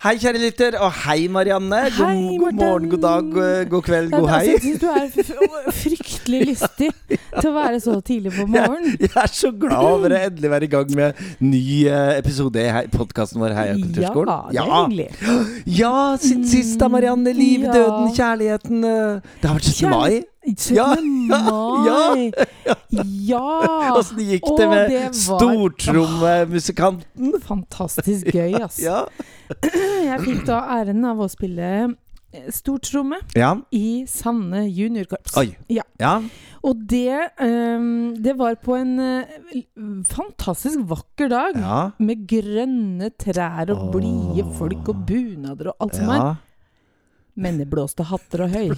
Hei, 0.00 0.14
kjære 0.16 0.38
lytter, 0.40 0.76
og 0.80 0.94
hei, 1.02 1.26
Marianne. 1.28 1.76
God, 1.92 2.06
Hei, 2.08 2.36
god 2.40 2.54
morgen, 2.56 2.86
god 2.88 3.02
dag, 3.02 3.26
god, 3.34 3.66
god 3.68 3.82
kveld, 3.84 4.06
god 4.14 4.28
hei. 4.32 4.38
jeg 4.46 4.62
syns 4.64 4.78
du 4.80 4.86
er 4.88 5.74
fryktelig 5.76 6.38
lystig 6.48 6.88
til 7.10 7.48
å 7.50 7.52
være 7.52 7.80
så 7.84 7.98
tidlig 8.08 8.32
på 8.32 8.46
morgenen. 8.54 8.94
Jeg 8.96 9.10
er 9.20 9.34
så 9.36 9.50
glad 9.52 9.76
over 9.90 10.14
å 10.16 10.22
endelig 10.30 10.52
være 10.54 10.68
i 10.70 10.72
gang 10.72 10.94
med 10.96 11.20
ny 11.44 11.60
eh, 11.92 12.14
episode 12.16 12.64
i 12.64 12.86
podkasten 12.96 13.44
vår 13.44 13.52
Heia 13.58 13.74
Ja, 13.74 13.82
kulturskolen. 13.84 14.48
det 14.48 14.64
er 14.64 14.72
hyggelig. 14.72 15.08
Ja, 15.82 15.94
siden 16.24 16.48
sist 16.48 16.80
da, 16.80 16.88
Marianne. 16.96 17.36
Livet, 17.36 17.68
Ja. 17.68 17.76
døden, 17.82 18.08
kjærligheten. 18.16 18.80
eh, 18.80 19.32
Det 19.44 19.50
har 19.52 19.60
vært 19.60 19.68
17. 19.68 19.90
mai. 19.92 20.22
17. 20.56 20.76
Ja, 20.76 20.94
mai. 21.00 22.32
Ja! 23.30 23.94
Åssen 23.96 24.18
gikk 24.26 24.44
det 24.58 24.66
med 24.68 24.90
det 24.90 25.02
var- 25.06 25.12
stortrommemusikanten? 25.14 27.32
Fantastisk 27.46 28.26
gøy, 28.34 28.54
ass. 28.66 28.78
Ja. 28.82 29.04
Jeg 30.10 30.20
fikk 30.26 30.42
da 30.48 30.58
æren 30.78 31.04
av 31.08 31.18
å 31.22 31.28
spille 31.30 31.68
eh, 32.32 32.48
stortromme 32.54 33.18
ja. 33.38 33.54
i 33.74 34.04
Sanne 34.10 34.64
juniorkorps. 34.68 35.36
Oi. 35.40 35.48
Ja. 35.72 35.82
Ja. 36.00 36.20
Og 36.66 36.74
det, 36.90 37.18
um, 37.40 38.14
det 38.20 38.34
var 38.38 38.54
på 38.60 38.74
en 38.76 38.98
uh, 39.00 39.24
fantastisk 40.10 40.78
vakker 40.90 41.28
dag. 41.32 41.52
Ja. 41.56 41.90
Med 42.02 42.26
grønne 42.30 43.10
trær 43.16 43.70
og 43.74 43.90
blide 43.96 44.44
Åh. 44.44 44.52
folk 44.58 44.88
og 44.92 44.96
bunader 45.08 45.66
og 45.72 45.76
alt 45.86 45.94
som 45.98 46.08
er. 46.14 46.22
Men 47.40 47.58
det 47.62 47.68
blåste 47.72 48.02
hatter 48.10 48.38
og 48.44 48.50
høy. 48.52 48.70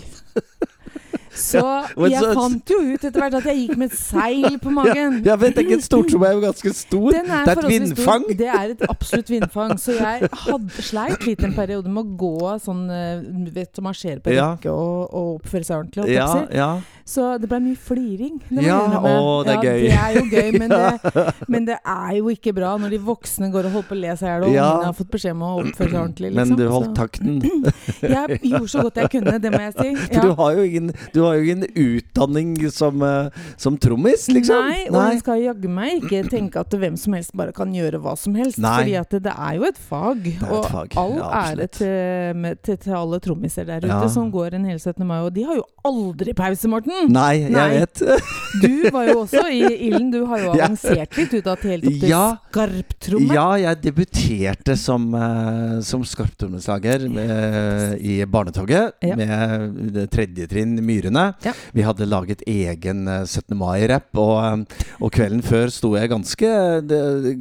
Så 1.35 1.63
jeg 2.11 2.35
fant 2.37 2.73
jo 2.75 2.79
ut 2.93 3.05
etter 3.09 3.19
hvert 3.23 3.37
at 3.41 3.47
jeg 3.49 3.61
gikk 3.63 3.77
med 3.81 3.93
et 3.93 3.99
seil 3.99 4.59
på 4.63 4.73
magen. 4.75 5.21
Jeg 5.25 5.39
vet 5.41 5.61
ikke, 5.63 5.79
en 5.79 5.85
som 5.87 6.25
er 6.27 6.35
jo 6.37 6.43
ganske 6.45 6.73
stor. 6.77 7.09
Det 7.15 7.23
er 7.25 7.53
et 7.55 7.69
vindfang. 7.69 8.27
Stor. 8.29 8.39
Det 8.43 8.49
er 8.49 8.75
et 8.75 8.85
absolutt 8.89 9.33
vindfang. 9.33 9.77
Så 9.81 9.97
jeg 9.97 10.29
hadde 10.47 10.85
sleit 10.85 11.27
litt 11.27 11.45
en 11.47 11.55
periode 11.57 11.89
med 11.93 12.05
å 12.05 12.17
gå 12.23 12.57
sånn 12.63 12.85
eh, 12.93 13.23
vet 13.55 13.73
du, 13.75 13.83
Marsjere 13.85 14.21
på 14.25 14.35
Ja. 14.37 14.53
og, 14.71 15.09
og 15.13 15.39
oppføre 15.41 15.65
seg 15.67 15.79
ordentlig. 15.81 16.13
Ja, 16.15 16.29
ja. 16.53 16.73
Så 17.09 17.25
det 17.43 17.49
ble 17.51 17.59
mye 17.65 17.77
fliring. 17.83 18.37
det 18.49 18.63
Ja, 18.63 18.77
å, 19.03 19.43
det 19.45 19.57
er 19.57 19.65
ja, 19.65 19.73
gøy. 19.73 19.81
Det 19.83 19.97
er 19.99 20.13
jo 20.15 20.23
gøy, 20.31 20.59
men 20.63 20.71
det, 20.77 21.25
men 21.51 21.65
det 21.67 21.79
er 21.83 22.13
jo 22.21 22.31
ikke 22.31 22.53
bra 22.55 22.77
når 22.79 22.95
de 22.95 23.01
voksne 23.03 23.49
går 23.53 23.67
og 23.69 23.75
holder 23.79 23.89
på 23.89 23.97
å 23.97 24.01
le 24.05 24.15
seg 24.21 24.29
i 24.29 24.31
hjel, 24.33 24.45
og 24.47 24.55
Ja. 24.55 24.69
ungene 24.71 24.91
har 24.93 24.97
fått 25.01 25.11
beskjed 25.17 25.35
om 25.35 25.43
å 25.43 25.51
oppføre 25.65 25.89
seg 25.91 25.99
ordentlig. 25.99 26.31
Liksom. 26.31 26.53
Men 26.53 26.61
du 26.61 26.65
holdt 26.71 26.95
takten. 26.97 27.41
jeg 28.15 28.39
gjorde 28.53 28.71
så 28.77 28.85
godt 28.87 29.03
jeg 29.03 29.13
kunne, 29.17 29.35
det 29.43 29.53
må 29.57 29.63
jeg 29.67 29.75
si. 29.81 30.21
Du 30.23 30.31
har 30.39 30.55
jo 30.61 30.69
ingen, 30.69 30.93
du 31.17 31.22
har 31.27 31.39
jo 31.39 31.43
ingen 31.43 31.67
utdanning 31.79 32.55
som, 32.73 33.03
eh, 33.03 33.29
som 33.57 33.77
trommis, 33.79 34.29
liksom. 34.29 34.69
Nei, 34.69 34.87
og 34.91 34.99
jeg 35.13 35.21
skal 35.23 35.43
jaggu 35.43 35.69
meg 35.73 36.03
ikke 36.03 36.23
tenke 36.31 36.61
at 36.61 36.71
hvem 36.83 36.97
som 36.99 37.13
helst 37.17 37.33
bare 37.37 37.53
kan 37.57 37.73
gjøre 37.75 38.01
hva 38.03 38.17
som 38.19 38.35
helst. 38.39 38.59
Nei. 38.63 38.75
Fordi 38.83 38.97
at 39.01 39.11
det, 39.17 39.23
det 39.29 39.35
er 39.37 39.55
jo 39.59 39.65
et 39.69 39.79
fag. 39.89 40.27
et 40.33 40.43
og 40.51 40.67
fag, 40.71 40.97
all 41.01 41.17
ja, 41.19 41.31
ære 41.53 41.69
til, 41.79 42.37
med, 42.43 42.63
til, 42.63 42.77
til 42.83 42.97
alle 42.99 43.21
trommiser 43.25 43.67
der 43.69 43.85
ute 43.85 43.93
Ja. 43.93 44.09
som 44.09 44.31
går 44.33 44.55
en 44.59 44.65
hel 44.69 44.79
17. 44.79 45.07
mai. 45.07 45.21
Og 45.27 45.33
de 45.35 45.45
har 45.49 45.57
jo 45.61 45.65
aldri 45.85 46.35
pause, 46.39 46.69
Morten! 46.71 47.11
Nei, 47.13 47.43
jeg 47.45 47.51
Nei. 47.53 47.69
vet. 47.81 48.03
Du 48.63 48.91
var 48.93 49.07
jo 49.09 49.23
også 49.23 49.47
i 49.49 49.63
ilden. 49.89 50.11
Du 50.13 50.27
har 50.29 50.43
jo 50.43 50.51
avansert 50.53 51.17
litt 51.17 51.33
ut 51.39 51.47
av 51.49 51.63
helt 51.65 51.87
opp 51.89 52.01
til 52.03 52.11
Ja. 52.11 52.25
skarptromme. 52.51 53.33
Ja, 53.33 53.47
jeg 53.57 53.81
debuterte 53.87 54.77
som, 54.77 55.07
uh, 55.15 55.81
som 55.81 56.05
skarptrommeslager 56.05 57.07
uh, 57.09 57.95
i 57.97 58.19
Barnetoget 58.29 58.93
med 59.17 59.97
tredje 60.13 60.47
trinn 60.51 60.77
Myrene. 61.13 61.35
Ja. 61.45 61.53
Vi 61.77 61.83
hadde 61.85 62.07
laget 62.09 62.43
egen 62.49 63.07
eh, 63.09 63.25
17. 63.27 63.57
mai-rapp, 63.59 64.09
og, 64.19 64.37
eh, 64.45 64.85
og 65.03 65.13
kvelden 65.13 65.43
før 65.45 65.71
sto 65.73 65.93
jeg 65.97 66.11
ganske, 66.13 66.51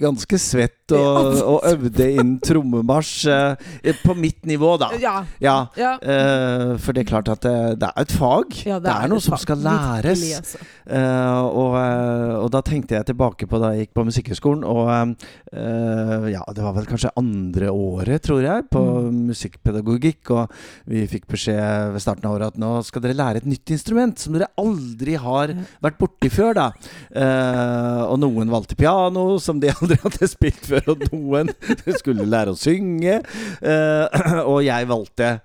ganske 0.01 0.40
svett 0.41 0.78
og, 0.91 1.38
og 1.47 1.63
øvde 1.69 2.07
inn 2.19 2.34
trommemarsj 2.44 3.29
eh, 3.31 3.96
på 4.03 4.16
mitt 4.19 4.44
nivå, 4.50 4.73
da. 4.81 4.90
Ja. 5.00 5.16
Ja. 5.41 5.94
eh, 6.03 6.75
for 6.81 6.91
det 6.96 7.06
er 7.06 7.09
klart 7.13 7.31
at 7.31 7.41
det, 7.46 7.56
det 7.79 7.88
er 7.91 8.01
et 8.03 8.12
fag. 8.12 8.57
Ja, 8.68 8.79
det, 8.84 8.91
er 8.91 9.07
noe 9.12 9.23
som 9.23 9.38
fag. 9.38 9.44
skal 9.46 9.63
læres. 9.63 10.19
Virkelig, 10.19 10.35
altså. 10.41 10.59
Eh, 10.91 11.41
og, 11.47 11.78
eh, 11.79 12.35
og 12.41 12.50
da 12.51 12.62
tenkte 12.67 12.97
jeg 12.97 13.07
tilbake 13.12 13.47
på 13.47 13.62
da 13.62 13.72
jeg 13.75 13.85
gikk 13.88 13.96
på 14.01 14.06
Musikkhøgskolen. 14.09 14.66
Og 14.67 14.91
eh, 15.56 16.28
ja, 16.34 16.44
det 16.56 16.66
var 16.66 16.75
vel 16.75 16.90
kanskje 16.90 17.13
andre 17.19 17.72
året, 17.72 18.22
tror 18.28 18.44
jeg, 18.46 18.67
på 18.72 18.81
Mm. 18.91 19.28
musikkpedagogikk. 19.31 20.29
Og 20.35 20.51
vi 20.91 21.06
fikk 21.09 21.25
beskjed 21.31 21.94
ved 21.96 22.01
starten 22.03 22.28
av 22.28 22.35
året 22.35 22.51
at 22.53 22.59
nå 22.62 22.73
skal 22.85 23.03
dere 23.06 23.16
lære 23.17 23.41
et 23.41 23.47
nytt 23.50 23.60
instrument 23.69 24.17
som 24.19 24.33
dere 24.35 24.49
aldri 24.61 25.17
har 25.22 25.53
vært 25.83 25.99
borti 26.01 26.31
før, 26.33 26.55
da. 26.57 26.66
Eh, 27.13 28.01
og 28.07 28.17
noen 28.23 28.49
valgte 28.51 28.77
piano, 28.79 29.38
som 29.44 29.61
de 29.61 29.69
aldri 29.77 29.99
hadde 30.01 30.31
spilt 30.31 30.66
før. 30.72 30.94
Og 30.95 31.05
noen 31.11 31.53
skulle 32.01 32.25
lære 32.25 32.55
å 32.55 32.59
synge. 32.59 33.22
Eh, 33.61 34.22
og 34.51 34.61
jeg 34.66 34.89
valgte 34.89 35.35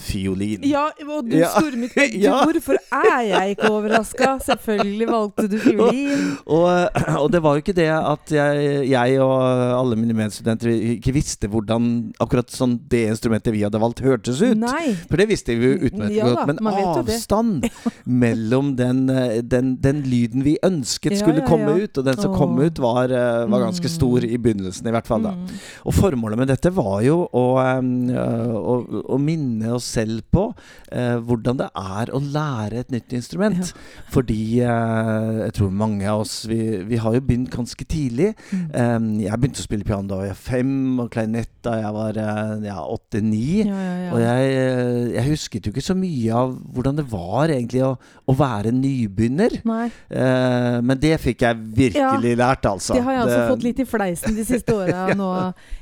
fiolin. 0.00 0.62
Ja, 0.66 0.86
og 1.06 1.28
du 1.28 1.36
Ja. 1.36 1.48
stormet 1.54 1.94
du, 1.94 2.18
Ja. 2.18 2.38
Hvorfor 2.48 2.76
er 2.92 3.22
jeg 3.28 3.56
ikke 3.56 3.70
overraska? 3.70 4.38
Selvfølgelig 4.46 5.08
valgte 5.10 5.48
du 5.52 5.58
fiolin. 5.60 6.36
Og, 6.46 6.88
og 7.20 7.28
det 7.32 7.42
var 7.44 7.54
jo 7.58 7.62
ikke 7.64 7.76
det 7.76 7.88
at 7.92 8.32
jeg, 8.34 8.88
jeg 8.90 9.20
og 9.20 9.36
alle 9.78 9.96
mine 10.00 10.16
medstudenter 10.16 10.72
ikke 10.96 11.12
visste 11.14 11.48
hvordan 11.52 12.12
akkurat 12.20 12.50
sånn 12.50 12.78
det 12.90 13.04
instrumentet 13.12 13.52
vi 13.54 13.62
hadde 13.66 13.80
valgt, 13.82 14.00
hørtes 14.04 14.40
ut. 14.42 14.56
Nei. 14.58 14.94
For 15.10 15.20
det 15.20 15.28
visste 15.30 15.54
vi 15.58 15.70
jo 15.74 15.90
utmerket 15.90 16.16
Ja 16.16 16.30
godt. 16.32 16.46
Men 16.50 16.72
avstand 16.72 17.68
mellom 18.06 18.74
den, 18.78 19.04
eh, 19.10 19.40
den, 19.42 19.74
den 19.80 20.02
lyden 20.08 20.42
vi 20.46 20.56
ønsket 20.64 21.18
skulle 21.20 21.44
komme 21.46 21.76
ut, 21.84 21.98
og 22.00 22.04
den 22.06 22.16
som 22.20 22.32
Åh. 22.32 22.38
kom 22.38 22.58
ut, 22.60 22.78
var, 22.82 23.04
eh, 23.12 23.46
var 23.50 23.66
ganske 23.66 23.86
Mm. 23.90 23.94
stor 23.94 24.24
i 24.24 24.36
begynnelsen, 24.38 24.86
i 24.86 24.90
hvert 24.94 25.06
fall. 25.06 25.22
da 25.22 25.30
Mm. 25.30 25.46
og 25.86 25.92
formålet 25.94 26.38
med 26.38 26.48
dette 26.48 26.70
var 26.74 27.00
jo 27.02 27.28
å, 27.32 27.44
um, 27.78 28.08
å, 28.10 29.04
å 29.14 29.18
minne 29.20 29.72
oss 29.74 29.89
selv 29.90 30.22
på 30.32 30.46
eh, 30.92 31.16
hvordan 31.26 31.60
det 31.60 31.68
er 31.76 32.12
å 32.16 32.20
lære 32.22 32.84
et 32.84 32.94
nytt 32.94 33.14
instrument. 33.18 33.72
Fordi 34.14 34.40
eh, 34.64 35.32
jeg 35.46 35.56
tror 35.58 35.70
mange 35.82 36.06
av 36.10 36.22
oss 36.24 36.40
vi, 36.50 36.60
vi 36.88 37.00
har 37.02 37.16
jo 37.18 37.22
begynt 37.26 37.50
ganske 37.52 37.84
tidlig. 37.90 38.32
Mm. 38.50 38.64
Um, 38.74 39.08
jeg 39.24 39.40
begynte 39.42 39.62
å 39.62 39.66
spille 39.66 39.86
piano 39.88 40.08
da 40.10 40.22
jeg 40.24 40.34
var 40.34 40.40
fem, 40.46 40.74
og 41.02 41.10
klarinett 41.14 41.52
da 41.66 41.76
jeg 41.82 41.92
var 41.96 42.20
eh, 42.22 42.80
åtte-ni. 42.80 43.44
Ja, 43.66 43.74
ja, 43.74 43.94
ja. 44.06 44.10
Og 44.14 44.22
jeg, 44.24 44.52
eh, 44.56 45.10
jeg 45.18 45.26
husket 45.30 45.66
jo 45.68 45.74
ikke 45.74 45.84
så 45.84 45.96
mye 45.98 46.34
av 46.40 46.54
hvordan 46.74 46.98
det 47.00 47.06
var 47.10 47.52
egentlig 47.52 47.82
å, 47.86 47.92
å 48.30 48.36
være 48.38 48.72
nybegynner. 48.76 49.58
Eh, 49.60 50.78
men 50.86 51.00
det 51.02 51.14
fikk 51.22 51.44
jeg 51.46 51.60
virkelig 51.80 52.34
lært, 52.40 52.66
altså. 52.70 52.96
det 52.96 53.04
har 53.06 53.18
jeg 53.18 53.22
altså 53.26 53.38
Det- 53.40 53.50
fått 53.50 53.66
litt 53.68 53.82
i 53.84 53.88
fleisen 53.88 54.36
de 54.38 54.44
siste 54.48 54.76
åra. 54.80 55.08
Nå 55.18 55.30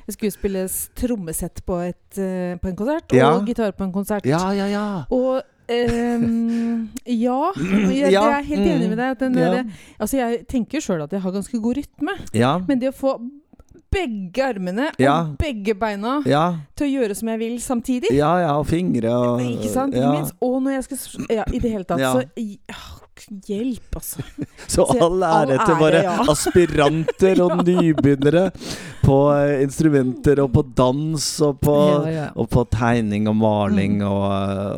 Jeg 0.08 0.14
skulle 0.16 0.32
spilles 0.32 0.76
trommesett 0.96 1.60
på, 1.68 1.78
et, 1.84 2.18
eh, 2.18 2.56
på 2.62 2.70
en 2.70 2.76
konsert, 2.78 3.12
og 3.12 3.46
gitar 3.50 3.74
på 3.76 3.84
en 3.84 3.92
konsert. 3.92 3.97
Ja, 4.26 4.50
ja, 4.52 4.66
ja. 4.66 5.04
Og 5.10 5.42
um, 5.68 6.88
ja, 7.06 7.40
jeg, 7.56 8.12
Ja, 8.12 8.22
jeg 8.28 8.38
er 8.38 8.42
helt 8.42 8.60
enig 8.66 8.88
mm, 8.88 8.94
med 8.94 8.98
deg. 8.98 9.36
Ja. 9.36 9.50
derre- 9.50 9.66
altså 10.00 10.16
jeg 10.16 10.46
tenker 10.48 10.80
sjøl 10.80 11.02
at 11.02 11.12
jeg 11.12 11.20
har 11.22 11.30
ganske 11.32 11.60
god 11.60 11.76
rytme, 11.76 12.16
Ja. 12.34 12.58
men 12.68 12.78
det 12.80 12.88
å 12.92 12.96
få 12.96 13.18
begge 13.90 14.42
armene 14.44 14.90
Ja. 15.00 15.20
og 15.22 15.38
begge 15.40 15.74
beina 15.74 16.22
Ja, 16.26 16.56
til 16.76 16.86
å 16.88 16.90
gjøre 17.00 17.14
som 17.16 17.28
jeg 17.28 17.38
vil 17.38 17.58
samtidig 17.60 18.10
ja, 18.12 18.34
ja, 18.42 18.50
og 18.58 18.66
fingre 18.68 19.08
og 19.16 19.40
Ikke 19.40 19.68
sant? 19.72 19.94
Ja. 19.96 20.10
Minst. 20.12 20.34
Og 20.44 20.60
når 20.62 20.70
jeg 20.76 20.84
skal 20.84 21.26
Ja, 21.30 21.44
i 21.52 21.58
det 21.58 21.70
hele 21.72 21.84
tatt. 21.88 21.98
Ja. 22.00 22.12
Så 22.12 22.24
ah, 22.68 22.97
Hjelp, 23.48 23.96
altså. 23.98 24.22
Så 24.72 24.84
alle 24.94 25.26
all 25.26 25.50
ære 25.50 25.58
all 25.58 25.66
til 25.66 25.78
våre 25.80 26.02
ja. 26.04 26.16
aspiranter 26.32 27.40
og 27.44 27.62
nybegynnere 27.66 28.44
på 29.04 29.16
eh, 29.34 29.62
instrumenter 29.64 30.40
og 30.42 30.52
på 30.54 30.62
dans 30.76 31.26
og 31.46 31.60
på, 31.64 31.76
Ja, 32.12 32.28
og 32.36 32.48
på 32.52 32.64
tegning 32.72 33.28
og 33.30 33.36
maling 33.40 34.02
og, 34.04 34.26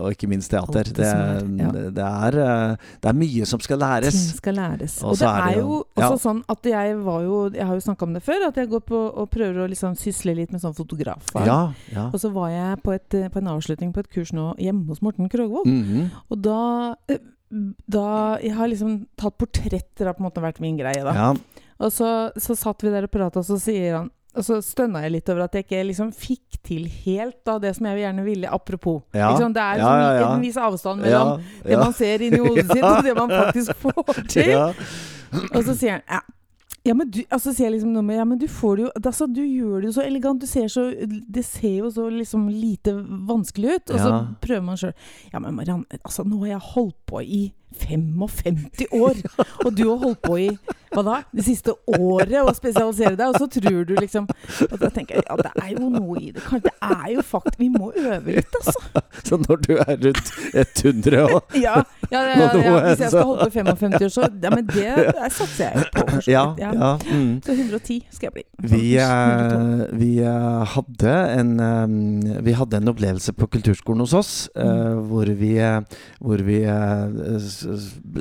og 0.05 0.13
ikke 0.15 0.29
minst 0.31 0.51
teater. 0.53 0.85
Det 0.85 0.97
Det, 1.01 1.09
er, 1.11 1.91
det, 1.91 2.05
er, 2.07 2.39
eh, 2.45 2.77
det 3.03 3.09
er 3.13 3.19
mye 3.19 3.47
som 3.49 3.61
skal 3.61 3.79
læres. 3.83 4.15
Ting 4.15 4.37
skal 4.39 4.55
læres. 4.61 4.99
Og 5.03 5.17
det 5.19 5.27
er 5.29 5.49
er 5.51 5.59
jo- 5.61 5.85
også 5.97 6.19
sånn 6.23 6.43
at 6.49 6.65
jeg 6.65 6.97
var 7.05 7.23
jo 7.23 7.51
Jeg 7.55 7.67
har 7.67 7.75
jo 7.75 7.81
snakka 7.81 8.03
om 8.07 8.13
det 8.15 8.23
før, 8.23 8.47
at 8.49 8.57
jeg 8.57 8.69
går 8.71 8.81
på 8.87 9.01
og 9.17 9.31
prøver 9.31 9.65
å 9.65 9.69
liksom 9.69 9.97
sysle 9.99 10.35
litt 10.35 10.53
med 10.53 10.61
sånn 10.63 10.75
fotograf. 10.77 11.23
Og 11.35 12.21
så 12.21 12.31
var 12.33 12.49
jeg 12.51 12.83
på, 12.85 12.93
et, 12.95 13.15
eh, 13.15 13.29
på 13.29 13.39
en 13.39 13.49
avslutning 13.57 13.93
på 13.93 14.01
et 14.01 14.11
kurs 14.11 14.33
nå 14.33 14.55
hjemme 14.59 14.87
hos 14.89 15.03
Morten 15.03 15.29
Krogvold. 15.29 15.67
Mhm. 15.67 16.11
Og 16.31 16.43
da, 16.43 16.95
eh, 17.09 17.19
da 17.51 18.39
Jeg 18.43 18.55
har 18.55 18.69
liksom 18.71 18.93
tatt 19.19 19.35
portretter 19.41 20.07
har 20.07 20.15
på 20.15 20.23
en 20.23 20.29
måte 20.29 20.43
vært 20.45 20.61
min 20.63 20.77
greie, 20.79 21.03
da. 21.03 21.15
ja. 21.17 21.35
Og 21.81 21.91
så, 21.93 22.31
så 22.37 22.55
satt 22.55 22.83
vi 22.85 22.91
der 22.93 23.07
og 23.09 23.11
prata, 23.11 23.41
og 23.41 23.47
så 23.49 23.57
sier 23.59 23.95
han 23.97 24.11
og 24.31 24.45
så 24.47 24.61
stønna 24.63 25.01
jeg 25.03 25.11
litt 25.17 25.31
over 25.33 25.41
at 25.49 25.57
jeg 25.59 25.65
ikke 25.65 25.79
liksom 25.89 26.11
fikk 26.15 26.61
til 26.63 26.85
helt 27.03 27.41
da 27.49 27.57
det 27.59 27.73
som 27.75 27.89
jeg 27.89 27.99
gjerne 28.05 28.23
ville, 28.23 28.47
apropos. 28.47 29.01
Ja. 29.11 29.33
Det 29.35 29.49
er 29.59 29.81
Ja, 29.83 29.89
ja, 29.99 30.11
ja. 30.21 30.29
en 30.37 30.45
viss 30.45 30.59
avstand 30.61 31.03
mellom 31.03 31.33
Ja, 31.41 31.65
det 31.67 31.79
man 31.81 31.97
ser 31.99 32.23
inni 32.23 32.39
hodet 32.39 32.69
sitt, 32.71 32.85
og 32.87 33.03
det 33.03 33.15
man 33.19 33.33
faktisk 33.35 33.75
får 33.83 34.21
til. 34.31 34.53
Ja. 34.53 34.69
Og 35.51 35.65
så 35.67 35.75
sier 35.75 35.97
han 35.99 36.05
ja, 36.07 36.21
Ja, 36.85 36.95
men 36.97 37.11
du, 37.13 37.19
altså 37.29 37.53
sier 37.53 37.67
jeg 37.69 37.75
liksom 37.75 37.93
noe 37.93 38.03
med 38.03 38.17
Ja, 38.17 38.25
men 38.25 38.39
du 38.41 38.47
får 38.49 38.77
det 38.79 38.85
jo 38.87 38.91
altså, 38.97 39.27
Du 39.29 39.43
gjør 39.45 39.83
det 39.83 39.91
jo 39.91 39.97
så 39.99 40.05
elegant. 40.07 40.41
Du 40.41 40.47
ser 40.49 40.65
så 40.73 40.87
Det 41.29 41.45
ser 41.45 41.75
jo 41.83 41.91
så 41.93 42.07
liksom 42.11 42.47
lite 42.49 42.95
vanskelig 43.29 43.75
ut. 43.77 43.91
Og 43.91 43.99
så 44.01 44.09
Ja. 44.09 44.21
prøver 44.41 44.63
man 44.65 44.77
sjøl. 44.81 44.95
Ja, 45.33 45.39
men 45.45 45.55
Marianne, 45.55 45.85
altså 46.05 46.25
nå 46.25 46.39
har 46.41 46.55
jeg 46.55 46.61
holdt 46.75 46.97
på 47.07 47.21
i 47.21 47.43
55 47.79 48.87
år! 48.93 49.15
Og 49.65 49.77
du 49.77 49.89
har 49.89 49.97
holdt 49.97 50.23
på 50.23 50.39
i 50.39 50.51
hva 50.91 51.03
da? 51.07 51.17
Det 51.31 51.45
siste 51.47 51.73
året 51.87 52.41
å 52.43 52.51
spesialisere 52.55 53.15
deg, 53.15 53.31
og 53.31 53.37
så 53.39 53.47
tror 53.47 53.85
du 53.87 53.93
liksom 53.95 54.25
Og 54.67 54.77
da 54.81 54.89
tenker 54.91 55.21
jeg 55.21 55.27
ja, 55.29 55.37
det 55.39 55.51
er 55.63 55.69
jo 55.77 55.91
noe 55.93 56.17
i 56.19 56.33
det. 56.35 56.43
Det 56.65 56.73
er 56.83 57.13
jo 57.15 57.23
fakt 57.27 57.59
Vi 57.61 57.69
må 57.71 57.93
øve 57.95 58.35
litt, 58.41 58.57
altså. 58.59 59.03
Så 59.27 59.39
når 59.39 59.61
du 59.67 59.71
er 59.77 59.93
rundt 60.01 60.33
100 60.51 61.21
og 61.29 61.55
Ja, 61.67 61.77
ja, 62.11 62.25
ja, 62.25 62.49
ja, 62.59 62.73
Hvis 62.89 63.05
jeg 63.05 63.13
skal 63.15 63.29
holde 63.29 63.47
på 63.47 63.53
i 63.53 63.57
55 63.61 63.97
år, 64.01 64.13
så 64.17 64.27
Ja, 64.43 64.51
men 64.55 64.67
det 64.67 65.31
satser 65.37 65.69
jeg 65.69 65.85
jo 65.85 65.87
på. 65.95 66.21
Ja. 66.31 66.45
ja 66.59 66.97
mm. 66.99 67.31
Så 67.47 67.55
110 67.55 68.01
skal 68.11 68.31
jeg 68.31 68.35
bli. 68.35 68.45
Vi, 68.73 68.83
112. 68.99 70.01
vi 70.01 70.11
eh, 70.27 70.75
hadde 70.75 71.15
en 71.37 71.55
eh, 71.69 72.43
Vi 72.47 72.57
hadde 72.59 72.81
en 72.81 72.93
opplevelse 72.93 73.35
på 73.39 73.51
kulturskolen 73.55 74.03
hos 74.07 74.17
oss 74.17 74.35
eh, 74.57 74.69
Mm. 74.81 75.01
hvor 75.11 75.29
vi, 75.37 75.51
hvor 76.23 76.41
vi 76.47 76.59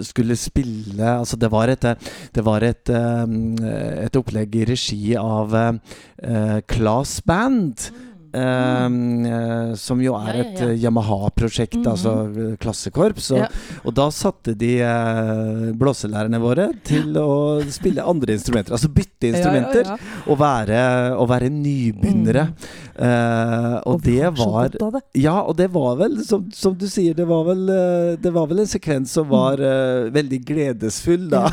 skulle 0.06 0.36
spille 0.40 1.16
Altså, 1.20 1.38
det 1.40 1.50
var 1.52 1.68
et, 1.74 1.88
det 2.34 2.44
var 2.46 2.62
et, 2.68 2.90
eh, 2.90 4.06
et 4.06 4.16
opplegg 4.20 4.56
i 4.62 4.66
regi 4.66 5.16
av 5.20 5.54
uh, 5.56 6.60
Class 6.68 7.22
Band. 7.26 7.90
eh, 8.32 8.86
eh, 8.86 9.74
som 9.74 9.98
jo 10.04 10.14
er 10.14 10.28
Ja, 10.30 10.34
ja, 10.36 10.42
et 10.44 10.60
ja. 10.62 10.68
eh, 10.70 10.76
Yamaha-prosjekt, 10.84 11.80
Mhm. 11.80 11.88
altså 11.90 12.12
eh, 12.30 12.58
klassekorps. 12.62 13.32
Og, 13.32 13.40
Ja. 13.40 13.48
og 13.84 13.96
da 13.98 14.06
satte 14.14 14.54
de 14.56 14.84
uh, 14.86 15.72
blåselærerne 15.74 16.38
våre 16.40 16.68
til 16.86 17.18
å 17.18 17.60
spille 17.66 18.06
andre 18.06 18.34
instrumenter. 18.38 18.72
Altså 18.78 18.88
bytte 18.94 19.32
instrumenter 19.34 19.82
Ja, 19.84 19.96
ja, 19.96 19.98
ja. 19.98 20.32
å 20.32 20.38
være, 20.38 21.18
og 21.18 21.28
være 21.32 21.50
nybegynnere. 21.50 22.54
Eh, 23.00 23.76
og, 23.88 23.94
og 23.94 24.02
det 24.04 24.28
var. 24.36 25.02
Ja, 25.16 25.38
og 25.48 25.56
det 25.56 25.70
var 25.72 25.94
vel, 26.02 26.18
som, 26.28 26.50
som 26.52 26.74
du 26.76 26.84
sier, 26.92 27.14
det 27.16 27.24
var 27.30 27.46
vel, 27.48 27.62
eh, 27.72 28.10
det 28.20 28.34
var 28.36 28.50
vel 28.52 28.60
en 28.66 28.68
sekvens 28.68 29.14
som 29.16 29.30
var 29.32 29.62
uh, 29.64 30.10
veldig 30.12 30.40
gledesfull, 30.50 31.30
da. 31.32 31.46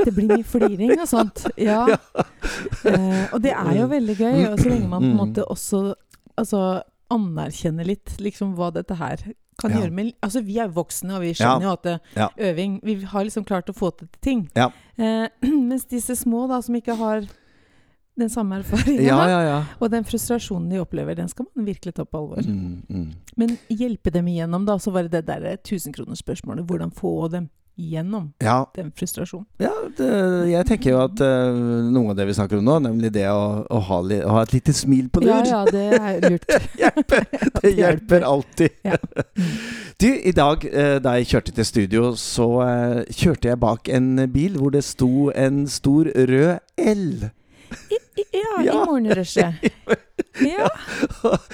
Det 0.00 0.10
blir 0.16 0.32
mye 0.32 0.46
fliring 0.46 0.96
og 0.98 1.06
sånt. 1.10 1.44
Ja. 1.68 1.84
Eh, 2.84 3.22
og 3.32 3.38
det 3.44 3.52
er 3.54 3.70
jo 3.78 3.86
veldig 3.92 4.16
gøy, 4.18 4.40
så 4.58 4.68
lenge 4.72 4.88
man 4.90 5.00
på 5.04 5.06
en 5.06 5.14
Mm. 5.14 5.20
måte 5.20 5.44
også 5.46 5.94
altså, 6.40 6.82
anerkjenner 7.14 7.86
litt 7.86 8.16
liksom 8.18 8.56
hva 8.58 8.72
dette 8.74 8.96
her 8.98 9.20
kan 9.60 9.70
Ja. 9.70 9.84
gjøre 9.84 9.92
med 9.94 10.12
Altså 10.24 10.42
vi 10.42 10.58
er 10.58 10.72
voksne, 10.74 11.14
og 11.14 11.22
vi 11.22 11.30
skjønner 11.38 11.62
jo 11.68 11.72
at 11.76 11.82
det, 11.86 11.94
Ja. 12.18 12.28
øving 12.50 12.80
Vi 12.82 12.96
har 13.04 13.24
liksom 13.24 13.44
klart 13.46 13.70
å 13.70 13.76
få 13.76 13.92
til 13.96 14.08
ting. 14.20 14.48
Ja. 14.56 14.70
Mens 14.98 15.84
disse 15.86 16.16
små, 16.18 16.48
da, 16.50 16.60
som 16.60 16.74
ikke 16.74 16.96
har 16.98 17.28
den 18.16 18.30
samme 18.30 18.60
erfaringa, 18.60 19.02
Ja, 19.02 19.18
ja, 19.28 19.40
ja. 19.42 19.56
og 19.80 19.90
den 19.90 20.04
frustrasjonen 20.06 20.68
de 20.70 20.78
opplever, 20.82 21.16
den 21.18 21.28
skal 21.28 21.46
man 21.54 21.66
virkelig 21.66 21.94
ta 21.96 22.04
på 22.06 22.20
alvor. 22.20 22.46
Mm, 22.46 22.82
mm. 22.88 23.08
Men 23.36 23.56
hjelpe 23.68 24.10
dem 24.14 24.28
igjennom, 24.30 24.64
da. 24.68 24.78
Så 24.78 24.92
var 24.94 25.08
det 25.08 25.16
det 25.18 25.26
derre 25.32 25.56
tusenkronersspørsmålet. 25.66 26.64
Hvordan 26.68 26.92
få 26.94 27.28
dem 27.28 27.48
igjennom 27.76 28.28
Ja, 28.38 28.70
den 28.76 28.92
frustrasjonen. 28.94 29.46
ja 29.58 29.72
det, 29.98 30.06
jeg 30.46 30.66
tenker 30.68 30.92
jo 30.92 30.98
at 31.02 31.18
uh, 31.18 31.56
noe 31.90 32.12
av 32.12 32.16
det 32.20 32.26
vi 32.28 32.36
snakker 32.38 32.60
om 32.60 32.68
nå, 32.68 32.76
nemlig 32.84 33.10
det 33.16 33.24
å, 33.32 33.64
å, 33.66 33.80
ha, 33.88 33.98
li, 34.06 34.20
å 34.22 34.36
ha 34.36 34.44
et 34.46 34.52
lite 34.54 34.70
smil 34.72 35.08
på 35.10 35.24
Ja, 35.26 35.40
lur, 35.40 35.50
ja, 35.50 35.64
det 35.66 35.98
er 35.98 36.20
lurt. 36.30 36.46
hjelper. 36.84 37.26
det 37.62 37.72
hjelper 37.74 38.28
alltid. 38.30 38.78
Du, 39.98 40.08
i 40.10 40.32
dag 40.34 40.64
uh, 40.70 40.96
da 41.02 41.12
jeg 41.18 41.28
kjørte 41.30 41.52
til 41.54 41.66
studio, 41.66 42.08
så 42.18 42.46
uh, 42.62 43.02
kjørte 43.14 43.50
jeg 43.50 43.60
bak 43.62 43.88
en 43.94 44.08
bil 44.34 44.58
hvor 44.58 44.74
det 44.74 44.82
sto 44.84 45.30
en 45.34 45.64
stor 45.70 46.10
rød 46.14 46.58
L. 46.78 47.30
Ja, 48.16 48.62
i 48.62 48.66
Ja. 48.66 48.84
morgenrushet. 48.84 49.54
Ja. 50.34 50.66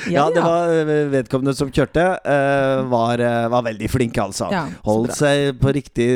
Ja, 0.08 0.22
det 0.32 0.40
var 0.40 0.70
eh, 0.72 1.08
vedkommende 1.12 1.52
som 1.56 1.68
kjørte, 1.72 2.02
eh, 2.24 2.80
var, 2.88 3.20
eh, 3.20 3.48
var 3.52 3.64
veldig 3.66 3.88
flink, 3.92 4.16
altså. 4.20 4.48
ja, 4.52 4.62
Holdt 4.86 5.12
seg 5.18 5.58
på 5.60 5.72
riktig 5.76 6.08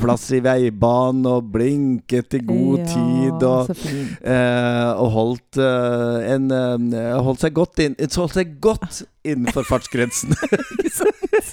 plass 0.00 0.26
i 0.34 0.40
veibanen 0.42 1.26
og 1.30 1.50
blinket 1.54 2.34
i 2.38 2.40
god 2.46 2.84
tid. 2.90 3.46
Og, 3.46 3.70
og 4.98 5.12
holdt, 5.14 5.60
en, 5.62 6.50
holdt 7.22 7.44
seg 7.46 7.54
godt 7.54 7.82
inn 7.86 7.94
Holdt 8.18 8.34
seg 8.40 8.56
godt 8.62 9.02
innenfor 9.26 9.66
fartsgrensen. 9.68 10.34
Ikke 10.78 10.94
sant? 10.94 11.47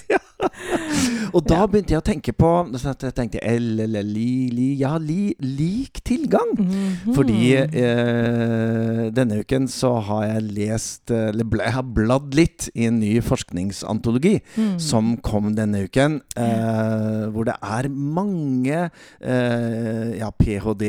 Og 1.36 1.42
da 1.48 1.62
begynte 1.68 1.94
jeg 1.94 2.00
å 2.00 2.04
tenke 2.04 2.32
på 2.36 2.48
Jeg 2.76 3.12
tenkte 3.16 3.40
L 3.44 3.80
eller 3.86 4.04
li, 4.04 4.48
li 4.52 4.66
Ja, 4.80 4.94
li, 5.00 5.34
lik 5.40 6.02
tilgang. 6.06 6.52
Mhm. 6.58 7.14
Fordi 7.16 7.54
eh, 7.56 9.02
denne 9.16 9.40
uken 9.42 9.66
så 9.72 9.94
har 10.06 10.26
jeg 10.28 10.46
lest 10.58 11.10
eh, 11.14 11.30
Eller 11.32 11.48
jeg 11.64 11.74
har 11.78 11.86
bladd 11.96 12.36
litt 12.36 12.68
i 12.74 12.86
en 12.90 13.00
ny 13.00 13.14
forskningsantologi 13.24 14.36
Mm. 14.56 14.78
som 14.80 15.16
kom 15.24 15.50
denne 15.56 15.82
uken. 15.86 16.18
Eh, 16.38 17.26
hvor 17.32 17.44
det 17.48 17.54
er 17.62 17.88
mange 17.90 18.78
eh, 19.20 20.16
ja, 20.18 20.30
ph.d., 20.30 20.86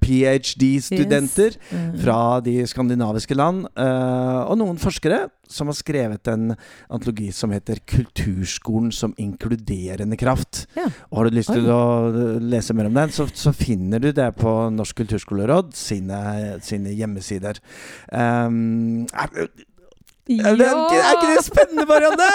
ph.d.-studenter 0.00 1.54
Yes. 1.54 1.72
Mm. 1.72 1.98
fra 2.02 2.18
de 2.44 2.54
skandinaviske 2.66 3.34
land, 3.36 3.66
eh, 3.76 4.40
og 4.48 4.58
noen 4.60 4.78
forskere 4.80 5.24
som 5.50 5.68
har 5.70 5.76
skrevet 5.76 6.28
en 6.32 6.54
antologi 6.88 7.30
som 7.36 7.52
heter 7.54 7.80
'Kulturskolen 8.64 8.92
som 8.92 9.14
inkluderende 9.18 10.16
kraft'. 10.16 10.66
Ja. 10.76 10.88
Og 11.10 11.18
Har 11.18 11.24
du 11.24 11.36
lyst 11.36 11.52
til 11.52 11.66
Oi. 11.66 11.72
å 11.72 12.38
lese 12.40 12.74
mer 12.74 12.86
om 12.86 12.94
den, 12.94 13.10
så, 13.10 13.28
så 13.28 13.52
finner 13.52 14.00
du 14.00 14.12
det 14.12 14.34
på 14.36 14.70
Norsk 14.70 14.96
kulturskoleråd 14.96 15.74
sine, 15.74 16.58
sine 16.62 16.94
hjemmesider. 16.94 17.60
Um, 18.12 19.04
er, 19.12 19.28
er, 20.28 20.48
er, 20.48 20.64
er 20.64 21.12
ikke 21.12 21.36
det 21.36 21.44
spennende, 21.44 21.84
Marianne? 21.84 22.30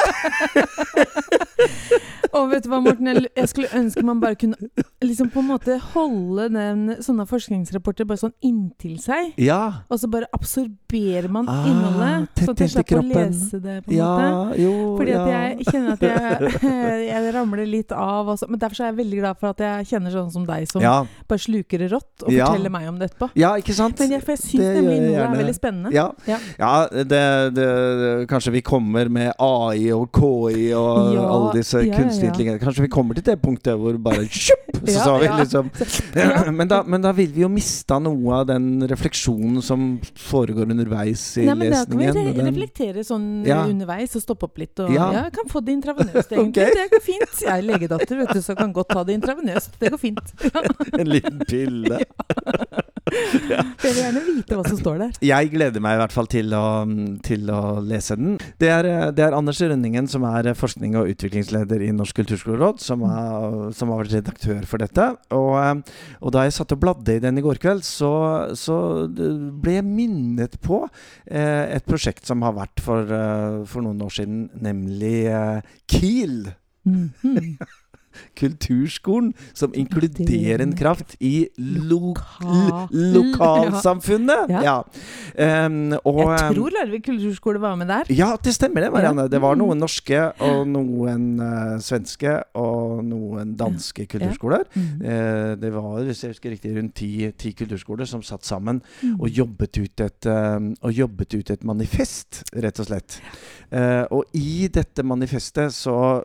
Og 2.33 2.49
vet 2.51 2.63
du 2.65 2.69
hva, 2.71 2.79
Morten? 2.83 3.07
Jeg 3.35 3.49
skulle 3.49 3.69
ønske 3.75 4.03
man 4.05 4.19
bare 4.21 4.35
kunne 4.39 4.55
liksom 5.03 5.29
på 5.33 5.39
en 5.41 5.47
måte 5.49 5.77
holde 5.93 6.49
den, 6.53 6.81
sånne 7.03 7.25
forskningsrapporter 7.29 8.05
bare 8.09 8.21
sånn 8.21 8.33
inntil 8.45 8.97
seg. 9.01 9.33
Ja. 9.41 9.85
Og 9.89 10.01
så 10.01 10.09
bare 10.11 10.27
absorberer 10.35 11.29
man 11.31 11.47
Ah, 11.49 11.63
innholdet. 11.69 12.27
Sånn 12.43 12.53
at 12.53 12.63
jeg 12.65 12.73
slipper 12.75 12.99
å 12.99 13.05
lese 13.07 13.59
det, 13.63 13.77
på 13.85 13.93
en 13.95 14.01
måte. 14.03 14.59
Jo 14.61 14.73
Fordi 14.99 15.13
at 15.15 15.29
ja. 15.31 15.39
jeg 15.49 15.67
kjenner 15.69 15.95
at 15.95 16.03
jeg, 16.05 16.51
jeg 17.11 17.33
ramler 17.35 17.65
litt 17.69 17.93
av. 17.95 18.29
Også. 18.35 18.49
men 18.49 18.59
derfor 18.61 18.83
er 18.83 18.91
jeg 18.91 18.97
veldig 18.99 19.21
glad 19.23 19.39
for 19.39 19.53
at 19.53 19.63
jeg 19.65 19.89
kjenner 19.93 20.13
sånn 20.13 20.29
som 20.33 20.45
deg, 20.47 20.67
som 20.69 20.83
ja. 20.83 20.95
bare 21.29 21.41
sluker 21.45 21.81
det 21.85 21.91
rått 21.93 22.25
og 22.27 22.33
Ja. 22.35 22.49
forteller 22.51 22.73
meg 22.73 22.87
om 22.91 22.99
det 22.99 23.09
etterpå. 23.11 23.31
ja, 23.39 23.53
ikke 23.59 23.73
sant? 23.77 23.97
Men 23.99 24.11
jeg, 24.17 24.23
for 24.27 24.35
jeg 24.35 24.43
syns 24.43 24.67
nemlig 24.77 24.99
noe 25.07 25.23
er 25.23 25.35
veldig 25.39 25.55
spennende. 25.57 25.93
Ja, 25.95 26.07
Ja. 26.27 26.37
ja 26.59 26.73
det, 26.91 27.23
det, 27.55 27.69
kanskje 28.29 28.51
vi 28.53 28.61
kommer 28.65 29.09
med 29.09 29.31
AI 29.39 29.89
og 29.95 30.09
KI 30.13 30.69
og 30.77 31.13
Ja, 31.15 31.23
alle 31.29 31.53
disse 31.57 31.81
ja, 31.85 31.95
intelligenser. 32.27 32.63
Kanskje 32.65 32.85
vi 32.85 32.91
kommer 32.93 33.17
til 33.19 33.23
det 33.29 33.37
punktet 33.41 33.79
hvor 33.79 33.97
bare 34.03 34.25
sjupp, 34.43 34.69
så 34.85 34.97
sa 35.05 35.15
vi 35.21 35.29
liksom 35.39 35.69
men, 36.59 36.67
da, 36.67 36.81
men 36.83 37.03
da 37.03 37.11
vil 37.15 37.31
vi 37.35 37.43
jo 37.45 37.49
miste 37.51 37.99
noe 38.03 38.41
av 38.41 38.47
den 38.49 38.81
refleksjonen 38.89 39.61
som 39.65 39.87
foregår 40.29 40.69
underveis 40.69 41.23
i 41.39 41.45
Nei, 41.47 41.55
men 41.59 41.73
Da 41.73 41.83
kan 41.85 41.99
vi 41.99 42.09
re 42.15 42.45
reflektere 42.49 43.03
sånn 43.07 43.27
underveis 43.47 44.15
og 44.19 44.23
stoppe 44.23 44.49
opp 44.49 44.57
litt. 44.61 44.79
Og, 44.83 44.91
Ja. 44.93 45.27
kan 45.33 45.49
få 45.51 45.61
det 45.65 45.77
intravenøst, 45.79 46.31
egentlig. 46.35 46.49
Okay. 46.49 46.75
Det 46.75 46.87
går 46.93 47.03
fint. 47.05 47.41
Jeg 47.45 47.53
er 47.55 47.65
legedatter, 47.65 48.21
vet 48.23 48.33
du, 48.35 48.41
så 48.45 48.55
kan 48.57 48.73
godt 48.75 48.89
ta 48.93 49.03
det 49.07 49.17
intravenøst. 49.19 49.79
Det 49.79 49.91
går 49.93 50.01
fint. 50.01 50.35
En 50.99 51.07
liten 51.09 51.39
pille. 51.47 51.99
Jeg 53.49 53.93
vil 53.93 53.99
gjerne 54.01 54.23
vite 54.25 54.57
hva 54.57 54.65
som 54.67 54.79
står 54.79 54.99
der. 55.01 55.13
Jeg 55.25 55.51
gleder 55.53 55.83
meg 55.83 55.97
i 55.97 56.01
hvert 56.01 56.13
fall 56.15 56.29
til 56.31 56.53
å, 56.55 56.63
til 57.25 57.49
å 57.53 57.61
lese 57.85 58.17
den. 58.19 58.37
Det 58.61 58.69
er, 58.73 58.89
det 59.15 59.23
er 59.25 59.35
Anders 59.37 59.61
Rønningen 59.63 60.09
som 60.11 60.25
er 60.29 60.51
forskning- 60.57 60.97
og 60.99 61.09
utviklingsleder 61.13 61.83
i 61.87 61.91
Norsk 61.95 62.19
kulturskoleråd, 62.21 62.81
som, 62.83 63.05
er, 63.07 63.57
som 63.77 63.93
har 63.93 64.03
vært 64.03 64.17
redaktør 64.19 64.61
for 64.69 64.83
dette. 64.83 65.07
Og, 65.35 65.83
og 66.19 66.35
da 66.35 66.45
jeg 66.45 66.57
satt 66.57 66.75
og 66.75 66.81
bladde 66.83 67.17
i 67.17 67.23
den 67.23 67.39
i 67.39 67.45
går 67.45 67.61
kveld, 67.63 67.85
så, 67.87 68.11
så 68.59 68.77
ble 69.09 69.79
jeg 69.79 69.87
minnet 69.87 70.59
på 70.65 70.83
eh, 70.85 71.65
et 71.77 71.87
prosjekt 71.87 72.29
som 72.29 72.43
har 72.45 72.55
vært 72.57 72.83
for, 72.83 73.09
eh, 73.15 73.59
for 73.69 73.85
noen 73.85 74.01
år 74.05 74.15
siden, 74.19 74.47
nemlig 74.65 75.17
eh, 75.31 75.75
KIL. 75.89 76.41
Mhm. 76.89 77.57
Kulturskolen 78.39 79.33
som 79.53 79.73
inkluderer 79.73 80.61
en 80.63 80.73
kraft 80.75 81.15
i 81.19 81.47
lo 81.57 82.13
lokalsamfunnet. 82.91 84.49
Ja. 84.49 84.61
Ja. 84.63 85.65
Um, 85.65 85.93
og, 86.03 86.19
Jeg 86.35 86.55
tror 86.55 86.73
Larvik 86.73 87.05
kulturskole 87.05 87.59
var 87.61 87.75
med 87.79 87.87
der. 87.89 88.03
ja, 88.13 88.35
det 88.43 88.53
stemmer 88.55 88.81
det, 88.81 88.91
Marianne. 88.93 89.27
Det 89.29 89.41
var 89.41 89.55
Mm. 89.55 89.59
noen 89.65 89.79
norske 89.79 90.19
og 90.41 90.67
noen 90.67 91.39
uh, 91.41 91.77
svenske 91.79 92.43
og 92.55 93.03
noen 93.05 93.55
danske 93.57 94.05
kulturskoler. 94.07 94.63
Eh, 94.77 95.55
det 95.59 95.71
var 95.73 96.03
hvis 96.05 96.21
jeg 96.23 96.31
husker 96.33 96.49
riktig, 96.53 96.75
rundt 96.77 96.93
ti, 96.95 97.31
ti 97.37 97.51
kulturskoler 97.53 98.05
som 98.07 98.21
satt 98.21 98.43
sammen 98.45 98.81
Mhm. 99.03 99.19
og 99.21 99.29
jobbet 99.29 99.77
ut 99.77 100.01
et, 100.01 100.25
uh, 100.25 100.59
og 100.83 100.91
jobbet 100.93 101.33
ut 101.33 101.49
et 101.51 101.63
manifest, 101.63 102.43
rett 102.55 102.79
og 102.79 102.85
slett. 102.85 103.19
Eh, 103.71 104.05
og 104.11 104.23
i 104.33 104.67
dette 104.67 105.03
manifestet 105.03 105.71
så 105.71 106.23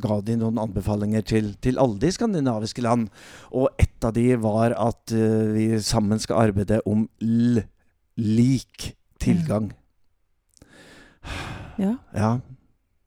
ga 0.00 0.20
de 0.20 0.36
noen 0.36 0.56
anbefalinger 0.58 1.22
til 1.24 1.35
til, 1.36 1.52
til 1.60 1.78
alle 1.82 2.00
de 2.00 2.10
skandinaviske 2.14 2.82
land. 2.84 3.08
Og 3.52 3.68
ett 3.78 4.04
av 4.08 4.14
de 4.16 4.26
var 4.40 4.72
at 4.72 5.12
uh, 5.12 5.52
vi 5.54 5.68
sammen 5.84 6.18
skal 6.22 6.48
arbeide 6.48 6.80
om 6.88 7.06
l 7.20 7.62
lik 8.16 8.94
tilgang. 9.20 9.70
Ja. 11.78 11.96
Ja. 12.16 12.30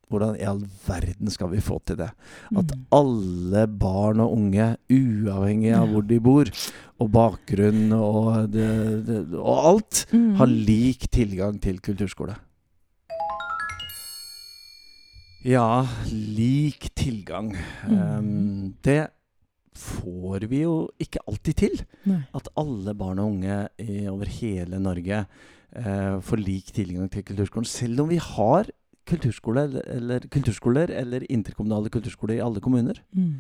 Hvordan 0.10 0.36
i 0.40 0.46
all 0.50 0.64
verden 0.88 1.30
skal 1.30 1.52
vi 1.52 1.62
få 1.62 1.80
til 1.86 1.98
det? 2.00 2.10
At 2.58 2.72
Mm. 2.74 2.86
alle 2.92 3.68
barn 3.68 4.20
og 4.20 4.34
unge, 4.34 4.76
uavhengig 4.90 5.74
av 5.78 5.88
hvor 5.90 6.06
de 6.08 6.20
bor, 6.20 6.50
og 7.00 7.12
bakgrunn 7.14 7.94
og, 7.94 8.52
det, 8.52 9.06
det, 9.06 9.20
og 9.38 9.66
alt, 9.74 10.06
Mm. 10.14 10.36
har 10.36 10.48
lik 10.48 11.10
tilgang 11.12 11.60
til 11.62 11.80
kulturskole. 11.80 12.36
Ja, 15.46 15.88
lik 16.12 16.90
tilgang. 17.00 17.54
Um, 17.88 18.74
det 18.84 19.08
får 19.80 20.44
vi 20.52 20.64
jo 20.66 20.90
ikke 21.00 21.22
alltid 21.30 21.62
til. 21.62 21.84
Nei. 22.10 22.24
At 22.36 22.50
alle 22.60 22.96
barn 22.98 23.22
og 23.24 23.38
unge 23.38 23.62
i, 23.80 24.02
over 24.12 24.28
hele 24.40 24.82
Norge 24.84 25.22
uh, 25.24 26.20
får 26.26 26.44
lik 26.44 26.74
tilgang 26.76 27.08
til 27.12 27.24
kulturskolen. 27.24 27.70
Selv 27.70 28.04
om 28.04 28.12
vi 28.12 28.20
har 28.20 28.68
kulturskole, 29.10 29.64
eller, 29.88 30.28
kulturskoler 30.30 30.92
eller 30.94 31.24
interkommunale 31.30 31.90
kulturskoler 31.90 32.38
i 32.38 32.44
alle 32.44 32.62
kommuner. 32.62 33.00
Mm. 33.16 33.40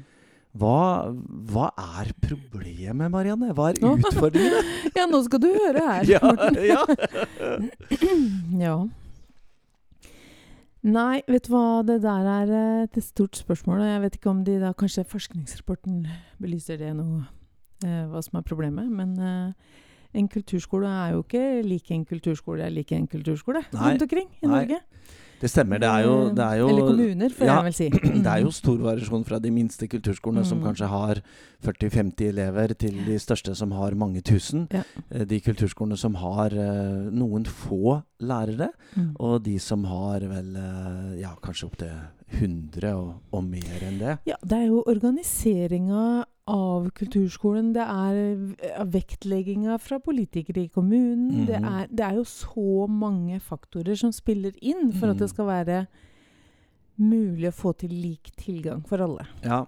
Hva, 0.57 1.11
hva 1.51 1.67
er 1.99 2.09
problemet, 2.23 3.11
Marianne? 3.13 3.51
Hva 3.53 3.69
er 3.69 3.83
utfordringene? 3.85 4.63
Ja, 4.97 5.05
nå 5.05 5.19
skal 5.27 5.43
du 5.43 5.51
høre 5.53 5.83
her, 5.85 6.09
ja, 6.15 6.31
ja. 6.65 6.81
ja. 8.65 8.79
Nei, 10.87 11.19
vet 11.27 11.43
du 11.43 11.51
hva, 11.51 11.81
det 11.83 11.97
der 12.05 12.27
er 12.31 12.51
eh, 12.55 12.85
et 12.87 13.03
stort 13.03 13.35
spørsmål. 13.35 13.81
Og 13.83 13.89
jeg 13.89 14.01
vet 14.05 14.15
ikke 14.15 14.31
om 14.31 14.45
de 14.47 14.55
da 14.61 14.71
Kanskje 14.77 15.03
forskningsrapporten 15.11 16.05
belyser 16.39 16.79
det 16.79 16.93
noe, 16.95 17.25
eh, 17.83 18.05
hva 18.07 18.21
som 18.23 18.39
er 18.39 18.47
problemet. 18.47 18.87
Men 18.87 19.17
eh, 19.19 19.75
en 20.13 20.27
kulturskole 20.27 20.87
er 20.89 21.11
jo 21.13 21.23
ikke 21.23 21.45
lik 21.65 21.91
en 21.91 22.05
kulturskole 22.05 22.63
er 22.65 22.71
lik 22.73 22.91
en 22.91 23.07
kulturskole 23.07 23.61
Nei. 23.73 23.89
rundt 23.91 24.01
omkring 24.07 24.29
i 24.41 24.45
Nei. 24.47 24.53
Norge. 24.65 24.79
Det 25.39 25.47
stemmer. 25.47 25.79
Det 25.79 25.87
er 25.87 26.01
jo, 26.03 26.15
det 26.35 26.43
er 26.43 26.57
jo 26.59 26.65
Eller 26.67 26.87
kommuner, 26.89 27.29
får 27.31 27.45
ja, 27.47 27.53
jeg 27.55 27.63
vel 27.63 27.75
si. 27.77 27.85
Det 28.25 28.27
er 28.27 28.41
jo 28.43 28.49
stor 28.51 28.77
variasjon 28.83 29.21
fra 29.23 29.37
de 29.39 29.51
minste 29.55 29.87
kulturskolene, 29.87 30.43
som 30.45 30.59
Mm. 30.59 30.65
kanskje 30.65 30.87
har 30.91 31.21
40-50 31.63 32.27
elever, 32.27 32.73
til 32.75 32.97
de 33.05 33.15
største 33.23 33.55
som 33.55 33.71
har 33.71 33.95
mange 33.95 34.19
tusen. 34.21 34.67
Ja. 34.75 34.81
Eh, 35.09 35.23
De 35.23 35.39
kulturskolene 35.39 35.95
som 35.97 36.15
har 36.19 36.51
eh, 36.51 37.07
noen 37.15 37.45
få 37.47 38.01
lærere, 38.19 38.67
Mm. 38.97 39.15
og 39.19 39.43
de 39.45 39.57
som 39.59 39.85
har 39.85 40.19
vel 40.19 40.55
eh, 40.57 41.21
ja, 41.21 41.31
kanskje 41.41 41.69
opptil 41.71 41.95
100 42.41 42.91
og, 42.97 43.13
og 43.31 43.43
mer 43.47 43.79
enn 43.87 43.97
det. 43.99 44.17
Ja, 44.27 44.35
det 44.43 44.57
er 44.59 44.67
jo 44.67 44.83
organiseringa 44.91 46.25
av 46.49 46.89
kulturskolen. 46.97 47.71
Det 47.75 47.83
er 47.85 48.85
vektlegginga 48.89 49.77
fra 49.79 49.99
politikere 49.99 50.63
i 50.65 50.69
kommunen. 50.73 51.45
det, 51.45 51.59
Mhm. 51.61 51.65
er, 51.81 51.87
det 51.87 52.05
er 52.05 52.15
jo 52.15 52.23
så 52.23 52.87
mange 52.89 53.39
faktorer 53.39 53.95
som 53.97 54.11
spiller 54.11 54.51
inn 54.61 54.91
for 54.91 55.09
at 55.11 55.17
det 55.17 55.29
Mhm. 55.29 55.33
skal 55.35 55.45
være 55.45 55.87
mulig 56.99 57.47
å 57.47 57.55
få 57.55 57.77
til 57.77 57.89
lik 57.89 58.31
tilgang 58.35 58.81
for 58.87 58.97
alle. 59.01 59.25
Ja, 59.43 59.65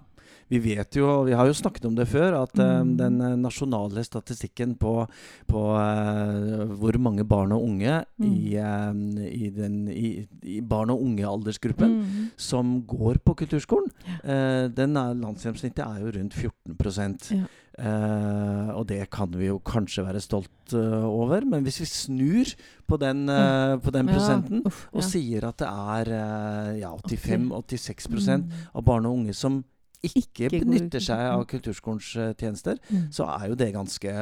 vi 0.51 0.60
vet 0.60 0.98
jo, 1.00 1.05
og 1.08 1.25
vi 1.29 1.36
har 1.39 1.48
jo 1.48 1.55
snakket 1.55 1.86
om 1.88 1.96
det 1.96 2.05
før, 2.12 2.36
at 2.43 2.60
eh, 2.60 2.81
Mm. 2.84 2.98
den 3.00 3.22
eh, 3.24 3.36
nasjonale 3.39 4.03
statistikken 4.03 4.75
på, 4.79 5.08
på 5.48 5.62
uh, 5.79 6.65
hvor 6.75 6.98
mange 7.00 7.24
barn 7.27 7.53
og 7.55 7.63
unge 7.70 8.01
i, 8.20 8.55
Mm. 8.58 9.17
eh, 9.17 9.29
i, 9.31 9.50
den, 9.55 9.77
i, 9.88 10.27
i 10.43 10.60
barn 10.62 10.91
og 10.91 11.01
unge-aldersgruppen 11.05 11.96
Mm. 12.01 12.29
som 12.38 12.81
går 12.84 13.22
på 13.24 13.36
kulturskolen, 13.43 13.89
uh, 14.25 14.67
den 14.67 14.98
er, 15.00 15.15
landsgjennomsnittet 15.15 15.86
er 15.88 16.00
jo 16.03 16.12
rundt 16.20 16.34
14 16.36 17.39
Ja. 17.39 17.46
Uh, 17.81 18.75
og 18.75 18.84
det 18.89 19.05
kan 19.10 19.31
vi 19.31 19.48
jo 19.48 19.58
kanskje 19.63 20.03
være 20.05 20.20
stolt 20.22 20.74
uh, 20.75 21.05
over, 21.08 21.46
men 21.48 21.63
hvis 21.63 21.79
vi 21.79 21.88
snur 21.88 22.51
på 22.86 23.00
den, 23.00 23.24
uh, 23.31 23.77
på 23.79 23.93
den 23.96 24.05
prosenten 24.12 24.60
Ja, 24.60 24.67
uff, 24.67 24.88
og 24.91 25.01
ja. 25.01 25.08
sier 25.08 25.48
at 25.48 25.58
det 25.63 25.70
er 25.72 26.75
ja, 26.84 26.91
85-86 27.08 28.10
Mm. 28.12 28.50
av 28.75 28.84
barn 28.86 29.05
og 29.08 29.13
unge 29.22 29.34
som 29.34 29.63
ikke, 30.03 30.48
Ikke 30.50 30.63
benytter 30.65 31.00
seg 31.03 31.20
av 31.31 31.46
kulturskolens 31.48 32.15
eh, 32.17 32.34
tjenester, 32.34 32.77
Mm. 32.89 33.08
så 33.13 33.27
er 33.29 33.50
jo 33.50 33.55
det 33.55 33.74
ganske 33.74 34.13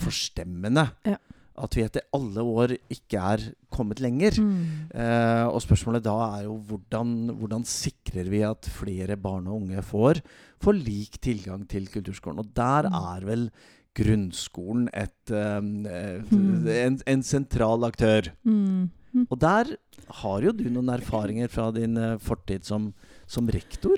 forstemmende. 0.00 0.86
Ja. 1.06 1.16
At 1.58 1.72
vi 1.76 1.82
etter 1.86 2.02
alle 2.12 2.42
år 2.44 2.74
ikke 2.92 3.16
er 3.32 3.44
kommet 3.72 4.00
lenger. 4.04 4.36
Mm. 4.40 4.90
Eh, 4.92 5.46
og 5.48 5.62
spørsmålet 5.64 6.02
da 6.04 6.16
er 6.36 6.42
jo 6.44 6.58
hvordan, 6.68 7.30
hvordan 7.38 7.64
sikrer 7.64 8.28
vi 8.28 8.42
at 8.44 8.68
flere 8.68 9.16
barn 9.16 9.46
og 9.48 9.62
unge 9.62 9.80
får, 9.82 10.20
får 10.60 10.76
lik 10.84 11.16
tilgang 11.24 11.64
til 11.68 11.86
kulturskolen. 11.88 12.38
Og 12.44 12.52
der 12.54 12.88
Mm. 12.90 12.94
er 13.16 13.24
vel 13.24 13.50
grunnskolen 13.96 14.88
et, 14.92 15.30
eh, 15.30 15.56
eh, 15.56 16.22
Mm. 16.30 16.68
en, 16.68 17.00
en 17.06 17.22
sentral 17.22 17.84
aktør. 17.84 18.28
Mm. 18.44 18.90
Mm. 19.14 19.26
Og 19.30 19.38
der 19.40 19.76
har 20.20 20.40
jo 20.42 20.52
du 20.52 20.64
noen 20.68 20.90
erfaringer 20.92 21.48
fra 21.48 21.70
din 21.72 21.96
eh, 21.96 22.18
fortid 22.18 22.64
som, 22.64 22.92
som 23.26 23.46
rektor. 23.48 23.96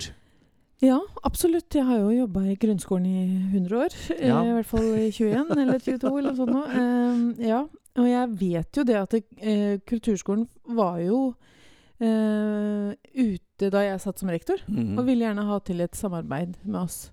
Ja, 0.81 0.99
absolutt. 1.27 1.73
Jeg 1.75 1.83
har 1.83 1.97
jo 1.99 2.09
jobba 2.21 2.45
i 2.47 2.55
grunnskolen 2.55 3.05
i 3.05 3.23
100 3.51 3.77
år. 3.83 3.95
eh, 4.15 4.27
Ja. 4.29 4.39
I 4.43 4.53
hvert 4.55 4.65
fall 4.69 4.87
i 4.95 5.09
21 5.11 5.51
eller 5.63 5.79
22 5.79 6.17
eller 6.21 6.45
noe. 6.47 6.65
Eh, 6.71 7.47
ja. 7.49 7.65
Og 7.99 8.07
jeg 8.07 8.29
vet 8.39 8.77
jo 8.79 8.83
det 8.87 8.95
at 8.95 9.09
det, 9.11 9.23
eh, 9.41 9.77
kulturskolen 9.89 10.47
var 10.75 10.99
jo 11.03 11.33
uh, 11.99 12.93
ute 13.11 13.67
da 13.73 13.81
jeg 13.83 13.99
satt 13.99 14.19
som 14.21 14.29
rektor, 14.31 14.55
Mhm. 14.69 14.97
og 14.97 15.05
ville 15.05 15.25
gjerne 15.25 15.43
ha 15.45 15.57
til 15.59 15.81
et 15.81 15.91
samarbeid 15.99 16.53
med 16.63 16.79
oss. 16.85 17.11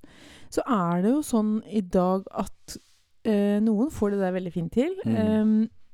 Så 0.48 0.62
er 0.62 1.02
det 1.02 1.10
jo 1.10 1.22
sånn 1.26 1.56
i 1.66 1.80
dag 1.80 2.22
at 2.30 2.76
noen 3.26 3.90
får 3.90 4.10
det 4.12 4.20
der 4.20 4.32
veldig 4.36 4.52
fint 4.54 4.70
til. 4.72 4.94
Mm. 5.04 5.16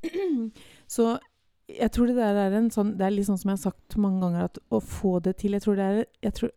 Um, 0.05 0.53
så 0.87 1.19
jeg 1.73 1.91
tror 1.91 2.07
det 2.11 2.17
der 2.17 2.37
er 2.37 2.53
en 2.59 2.69
sånn 2.69 2.99
Det 2.99 3.07
er 3.07 3.15
litt 3.15 3.25
sånn 3.25 3.39
som 3.41 3.49
jeg 3.49 3.57
har 3.57 3.71
sagt 3.73 3.97
mange 3.97 4.21
ganger, 4.21 4.45
at 4.45 4.59
å 4.71 4.83
få 4.85 5.23
det 5.23 5.39
til 5.39 5.53
Jeg 5.57 5.63
tror 5.63 5.77
det 5.77 5.85
er 5.89 6.05
jeg 6.23 6.35
tror 6.35 6.51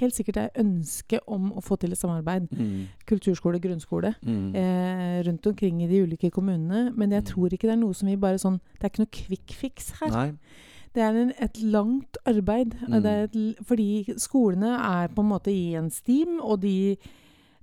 helt 0.00 0.14
sikkert 0.14 0.36
er 0.36 0.48
ønske 0.58 1.18
om 1.26 1.52
å 1.52 1.60
få 1.64 1.76
til 1.78 1.92
et 1.92 1.98
samarbeid. 1.98 2.48
Mm. 2.52 2.86
Kulturskole, 3.06 3.60
grunnskole. 3.60 4.14
Mm. 4.22 4.54
Eh, 4.54 5.22
rundt 5.26 5.46
omkring 5.46 5.82
i 5.82 5.86
de 5.88 6.02
ulike 6.06 6.30
kommunene. 6.30 6.92
Men 6.96 7.10
jeg 7.10 7.22
Mm. 7.24 7.26
tror 7.26 7.48
ikke 7.52 7.68
det 7.68 7.70
er 7.76 7.76
noe 7.84 7.94
som 7.94 8.08
vi 8.08 8.16
bare 8.16 8.38
sånn 8.38 8.60
Det 8.80 8.84
er 8.84 8.88
ikke 8.90 9.04
noe 9.04 9.12
quick 9.12 9.50
fix 9.52 9.90
her. 10.00 10.10
Nei. 10.10 10.32
Det 10.94 11.02
er 11.02 11.12
en, 11.16 11.32
et 11.38 11.58
langt 11.62 12.16
arbeid. 12.26 12.74
Mm. 12.88 13.02
Det 13.02 13.06
er 13.06 13.22
et, 13.24 13.56
fordi 13.66 14.04
skolene 14.16 14.76
er 14.78 15.08
på 15.08 15.20
en 15.20 15.28
måte 15.28 15.48
i 15.52 15.74
en 15.76 15.90
steam, 15.90 16.40
og 16.40 16.60
de 16.60 16.96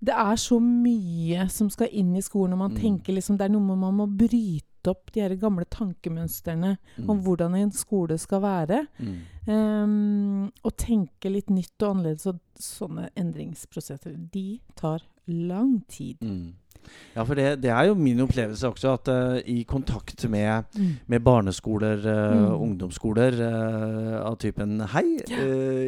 Det 0.03 0.13
er 0.13 0.35
så 0.35 0.59
mye 0.59 1.49
som 1.49 1.69
skal 1.69 1.87
inn 1.91 2.15
i 2.15 2.21
skolen, 2.21 2.51
og 2.53 2.59
man 2.59 2.71
Mm. 2.71 2.77
tenker 2.77 3.13
liksom 3.15 3.37
Det 3.37 3.45
er 3.45 3.49
noe 3.49 3.75
man 3.75 3.93
må 3.97 4.05
bryte 4.17 4.63
opp 4.87 5.11
de 5.13 5.21
her 5.21 5.35
gamle 5.35 5.65
tankemønstrene 5.65 6.77
Mm. 6.97 7.09
om 7.09 7.19
hvordan 7.25 7.55
en 7.55 7.71
skole 7.71 8.17
skal 8.17 8.41
være. 8.41 8.87
Mm. 8.99 9.15
Um, 9.53 10.51
og 10.63 10.75
tenke 10.77 11.29
litt 11.31 11.49
nytt 11.49 11.81
og 11.83 11.95
annerledes. 11.95 12.25
Og 12.31 12.39
sånne 12.59 13.09
endringsprosesser, 13.17 14.15
de 14.33 14.59
tar 14.75 15.01
lang 15.27 15.81
tid. 15.89 16.17
Mm. 16.21 16.53
Ja, 17.15 17.23
for 17.25 17.33
det, 17.33 17.63
det 17.63 17.71
er 17.73 17.87
jo 17.87 17.95
min 17.97 18.19
opplevelse 18.21 18.67
også, 18.69 18.91
at 18.93 19.07
uh, 19.09 19.39
i 19.49 19.63
kontakt 19.65 20.21
med, 20.29 20.63
Mm. 20.77 20.91
med 21.07 21.19
barneskoler, 21.25 21.97
uh, 21.97 22.35
Mm. 22.35 22.61
ungdomsskoler 22.61 23.33
uh, 23.41 24.19
av 24.29 24.37
typen 24.37 24.79
Hei, 24.93 25.17
Ja, 25.27 25.35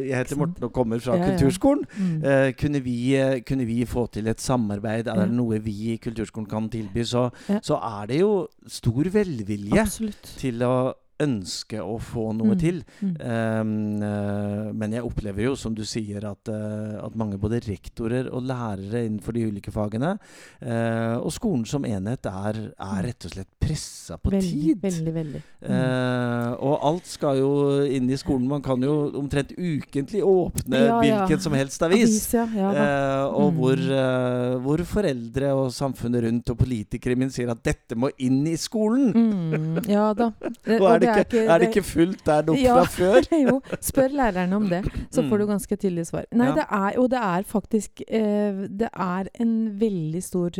jeg 0.08 0.16
heter? 0.16 0.36
Morten 0.36 0.64
og 0.64 0.72
kommer 0.72 0.98
fra 0.98 1.14
Ja, 1.16 1.22
ja. 1.22 1.30
kulturskolen. 1.36 1.84
Mm. 1.98 2.24
Eh, 2.24 2.52
kunne, 2.58 2.80
vi, 2.82 3.14
kunne 3.46 3.64
vi 3.66 3.84
få 3.84 4.08
til 4.10 4.26
et 4.26 4.40
samarbeid? 4.40 5.06
Er 5.06 5.14
det 5.14 5.28
Ja. 5.28 5.34
noe 5.36 5.60
vi 5.60 5.92
i 5.92 5.96
kulturskolen 5.98 6.48
kan 6.50 6.68
tilby? 6.68 7.04
Så, 7.04 7.30
Ja. 7.48 7.60
så 7.62 7.76
er 7.78 8.06
det 8.06 8.20
jo 8.20 8.48
stor 8.66 9.04
velvilje 9.04 9.78
Absolutt. 9.80 10.22
til 10.38 10.58
å 10.62 10.94
ønske 11.20 11.80
å 11.82 11.98
få 12.00 12.32
noe 12.36 12.54
Mm. 12.54 12.58
til. 12.60 12.82
Mm. 13.02 13.16
Um, 13.20 14.74
men 14.78 14.92
jeg 14.94 15.02
opplever 15.04 15.44
jo, 15.48 15.54
som 15.58 15.74
du 15.74 15.82
sier, 15.84 16.24
at, 16.24 16.48
eh, 16.48 16.98
at 17.04 17.16
mange 17.18 17.38
både 17.40 17.60
rektorer 17.66 18.28
og 18.32 18.42
lærere 18.48 19.04
innenfor 19.06 19.34
de 19.36 19.46
ulike 19.50 19.72
fagene, 19.74 20.14
uh, 20.62 21.16
og 21.18 21.30
skolen 21.34 21.66
som 21.68 21.84
enhet, 21.88 22.26
er, 22.26 22.60
er 22.78 23.02
rett 23.08 23.26
og 23.28 23.34
slett 23.34 23.50
pressa 23.60 24.16
på 24.18 24.30
veldig, 24.32 24.52
tid. 24.62 24.80
veldig, 24.82 25.14
veldig. 25.14 25.42
Mm. 25.66 25.72
Uh, 25.74 26.52
og 26.64 26.86
alt 26.88 27.06
skal 27.10 27.36
jo 27.40 27.50
inn 27.84 28.08
i 28.10 28.16
skolen. 28.20 28.46
Man 28.48 28.62
kan 28.64 28.80
jo 28.82 29.10
omtrent 29.18 29.52
ukentlig 29.58 30.22
åpne 30.24 30.84
Ja, 30.86 31.00
ja. 31.02 31.38
som 31.38 31.52
helst 31.58 31.82
avis. 31.82 32.08
Avis, 32.08 32.32
ja. 32.34 32.46
Eh, 32.48 33.24
og 33.28 33.52
Mm. 33.52 33.56
hvor, 33.58 33.78
eh, 33.78 34.58
hvor 34.64 34.78
foreldre 34.84 35.52
og 35.56 35.70
samfunnet 35.72 36.22
rundt 36.24 36.50
og 36.50 36.58
politikere 36.58 37.16
min 37.16 37.30
sier 37.30 37.50
at 37.50 37.62
dette 37.62 37.96
må 37.96 38.10
inn 38.18 38.46
i 38.46 38.56
skolen! 38.56 39.12
Mm, 39.12 39.88
ja 39.88 40.12
da. 40.14 40.30
Og 40.78 40.86
er 40.94 40.98
det, 41.00 41.07
det 41.14 41.24
ikke, 41.28 41.44
er 41.48 41.58
det 41.58 41.68
ikke 41.68 41.84
fullt 41.84 42.24
der 42.26 42.42
nok 42.42 42.58
Ja. 42.58 42.74
fra 42.84 42.84
før? 42.98 43.28
jo, 43.48 43.60
spør 43.80 44.08
lærerne 44.12 44.56
om 44.56 44.68
det, 44.68 44.84
så 45.10 45.22
får 45.28 45.38
du 45.38 45.44
Mm. 45.46 45.50
ganske 45.54 45.76
tydelig 45.76 46.06
svar. 46.06 46.24
Nei, 46.32 46.46
Ja. 46.46 46.54
det 46.54 46.64
er, 46.70 46.98
og 47.00 47.10
det 47.10 47.18
er 47.18 47.42
faktisk 47.42 48.02
eh, 48.08 48.66
Det 48.68 48.88
er 48.92 49.28
en 49.40 49.78
veldig 49.80 50.22
stor 50.22 50.50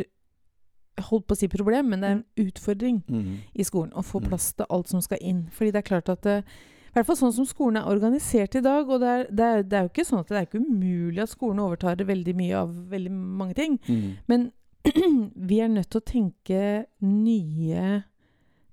holdt 0.99 1.27
på 1.27 1.31
å 1.31 1.37
si 1.37 1.47
problem, 1.47 1.89
men 1.89 2.01
det 2.01 2.07
er 2.09 2.11
en 2.17 2.25
utfordring 2.37 3.03
Mm. 3.07 3.37
i 3.55 3.63
skolen 3.63 3.91
å 3.93 4.03
få 4.03 4.19
Mm. 4.21 4.27
plass 4.29 4.53
til 4.53 4.65
alt 4.69 4.87
som 4.89 5.01
skal 5.01 5.17
inn. 5.21 5.47
Fordi 5.51 5.71
det 5.71 5.75
er 5.75 5.81
klart 5.95 6.09
at 6.09 6.25
eh, 6.25 6.41
I 6.89 6.91
hvert 6.91 7.05
fall 7.05 7.15
sånn 7.17 7.33
som 7.33 7.45
skolen 7.45 7.77
er 7.77 7.85
organisert 7.87 8.55
i 8.55 8.61
dag. 8.61 8.89
Og 8.89 8.99
det 8.99 9.07
er, 9.07 9.23
det 9.29 9.39
er, 9.45 9.61
det 9.63 9.73
er 9.77 9.81
jo 9.83 9.89
ikke 9.89 10.05
sånn 10.09 10.19
at 10.21 10.27
det 10.27 10.37
er 10.37 10.45
ikke 10.47 10.65
umulig 10.65 11.21
at 11.21 11.29
skolen 11.29 11.59
overtar 11.59 11.95
veldig 12.03 12.33
mye 12.35 12.55
av 12.55 12.69
veldig 12.89 13.11
mange 13.11 13.53
ting. 13.53 13.79
Mm. 13.87 14.17
Men 14.27 14.51
vi 15.47 15.59
er 15.59 15.67
nødt 15.67 15.89
til 15.91 16.01
å 16.01 16.03
tenke 16.03 16.85
nye 17.01 18.03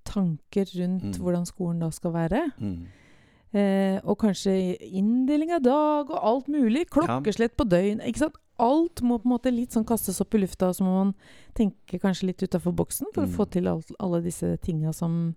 tanker 0.07 0.67
rundt 0.79 1.05
Mm. 1.17 1.21
hvordan 1.23 1.47
skolen 1.47 1.81
da 1.85 1.91
skal 1.91 2.13
være. 2.15 2.45
Mm. 2.61 2.87
Eh, 3.57 4.01
og 4.05 4.19
kanskje 4.21 4.77
inndeling 4.81 5.53
av 5.55 5.63
dag 5.63 6.11
og 6.11 6.19
alt 6.23 6.49
mulig. 6.49 6.87
Klokkeslett 6.91 7.57
på 7.57 7.65
døgn. 7.69 8.01
Ikke 8.05 8.19
sant? 8.27 8.35
Alt 8.59 9.03
må 9.05 9.19
på 9.21 9.27
en 9.29 9.33
måte 9.37 9.53
litt 9.53 9.73
sånn 9.73 9.85
kastes 9.87 10.21
opp 10.21 10.35
i 10.35 10.39
lufta, 10.39 10.71
så 10.73 10.81
må 10.85 10.93
man 11.05 11.15
tenke 11.55 11.99
kanskje 12.01 12.29
litt 12.31 12.43
utafor 12.43 12.73
boksen 12.75 13.07
for 13.15 13.25
Mm. 13.27 13.29
å 13.29 13.37
få 13.37 13.51
til 13.51 13.69
alt, 13.69 13.91
alle 14.01 14.23
disse 14.23 14.57
tinga 14.63 14.93
som, 14.95 15.35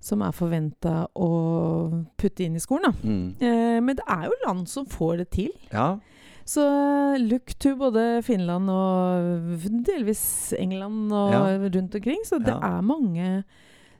som 0.00 0.22
er 0.22 0.32
forventa 0.32 1.06
å 1.14 2.04
putte 2.18 2.40
inn 2.44 2.56
i 2.56 2.58
skolen. 2.58 2.90
Da. 2.90 3.08
Mm. 3.08 3.34
Eh, 3.40 3.80
men 3.80 3.94
det 3.96 4.04
er 4.08 4.24
jo 4.26 4.32
land 4.46 4.68
som 4.68 4.86
får 4.86 5.18
det 5.18 5.30
til. 5.30 5.50
Ja. 5.72 5.98
Så 6.44 7.16
look 7.20 7.54
to 7.60 7.76
både 7.76 8.22
Finland 8.24 8.68
og 8.68 9.60
delvis 9.86 10.52
England 10.58 11.12
og 11.12 11.30
Ja. 11.32 11.58
rundt 11.70 11.94
omkring. 11.94 12.24
Så 12.24 12.38
det 12.42 12.48
Ja. 12.48 12.78
er 12.78 12.82
mange 12.82 13.44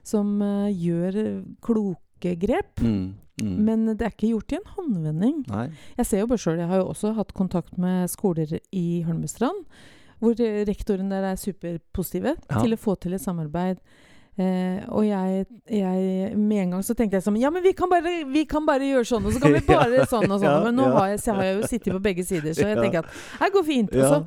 som 0.03 0.35
uh, 0.43 0.69
gjør 0.69 1.43
kloke 1.63 2.35
grep. 2.39 2.79
Mm. 2.83 3.13
Mm. 3.41 3.55
Men 3.65 3.85
det 3.97 4.05
er 4.05 4.13
ikke 4.13 4.29
gjort 4.29 4.53
i 4.53 4.59
en 4.59 4.71
håndvending. 4.75 5.41
Nei. 5.49 5.65
Jeg 5.97 6.05
ser 6.05 6.21
jo 6.21 6.29
bare 6.29 6.43
sjøl, 6.43 6.61
jeg 6.61 6.69
har 6.69 6.83
jo 6.83 6.89
også 6.91 7.15
hatt 7.17 7.33
kontakt 7.33 7.79
med 7.81 8.11
skoler 8.11 8.59
i 8.69 9.01
Holmestrand, 9.07 9.63
hvor 10.21 10.37
eh, 10.37 10.61
rektoren 10.69 11.09
der 11.11 11.25
er 11.31 11.39
superpositive 11.41 12.35
Ja. 12.37 12.61
til 12.61 12.75
å 12.75 12.79
få 12.79 12.95
til 13.01 13.17
et 13.17 13.23
samarbeid. 13.23 13.81
Eh, 14.37 14.85
og 14.89 15.03
jeg, 15.05 15.45
jeg 15.69 16.37
Med 16.37 16.61
en 16.63 16.71
gang 16.73 16.81
så 16.81 16.95
tenkte 16.97 17.19
jeg 17.19 17.21
sånn 17.21 17.35
Ja, 17.37 17.51
men 17.53 17.61
vi 17.61 17.69
kan 17.77 17.85
bare, 17.85 18.23
vi 18.25 18.41
kan 18.49 18.65
bare 18.65 18.87
gjøre 18.87 19.05
sånn, 19.05 19.27
og 19.29 19.35
så 19.35 19.41
kan 19.43 19.53
vi 19.53 19.59
bare 19.67 20.07
sånn 20.09 20.25
og 20.25 20.39
sånn. 20.41 20.63
Men 20.69 20.79
nå 20.79 20.87
har 20.95 21.11
jeg, 21.11 21.21
har 21.27 21.43
jeg 21.45 21.59
jo 21.59 21.69
sittet 21.69 21.93
på 21.93 22.01
begge 22.01 22.25
sider, 22.25 22.55
så 22.57 22.69
jeg 22.69 22.79
tenker 22.83 23.03
at 23.03 23.13
det 23.43 23.51
går 23.53 23.67
fint. 23.67 23.93
Og 23.93 24.07
så 24.09 24.23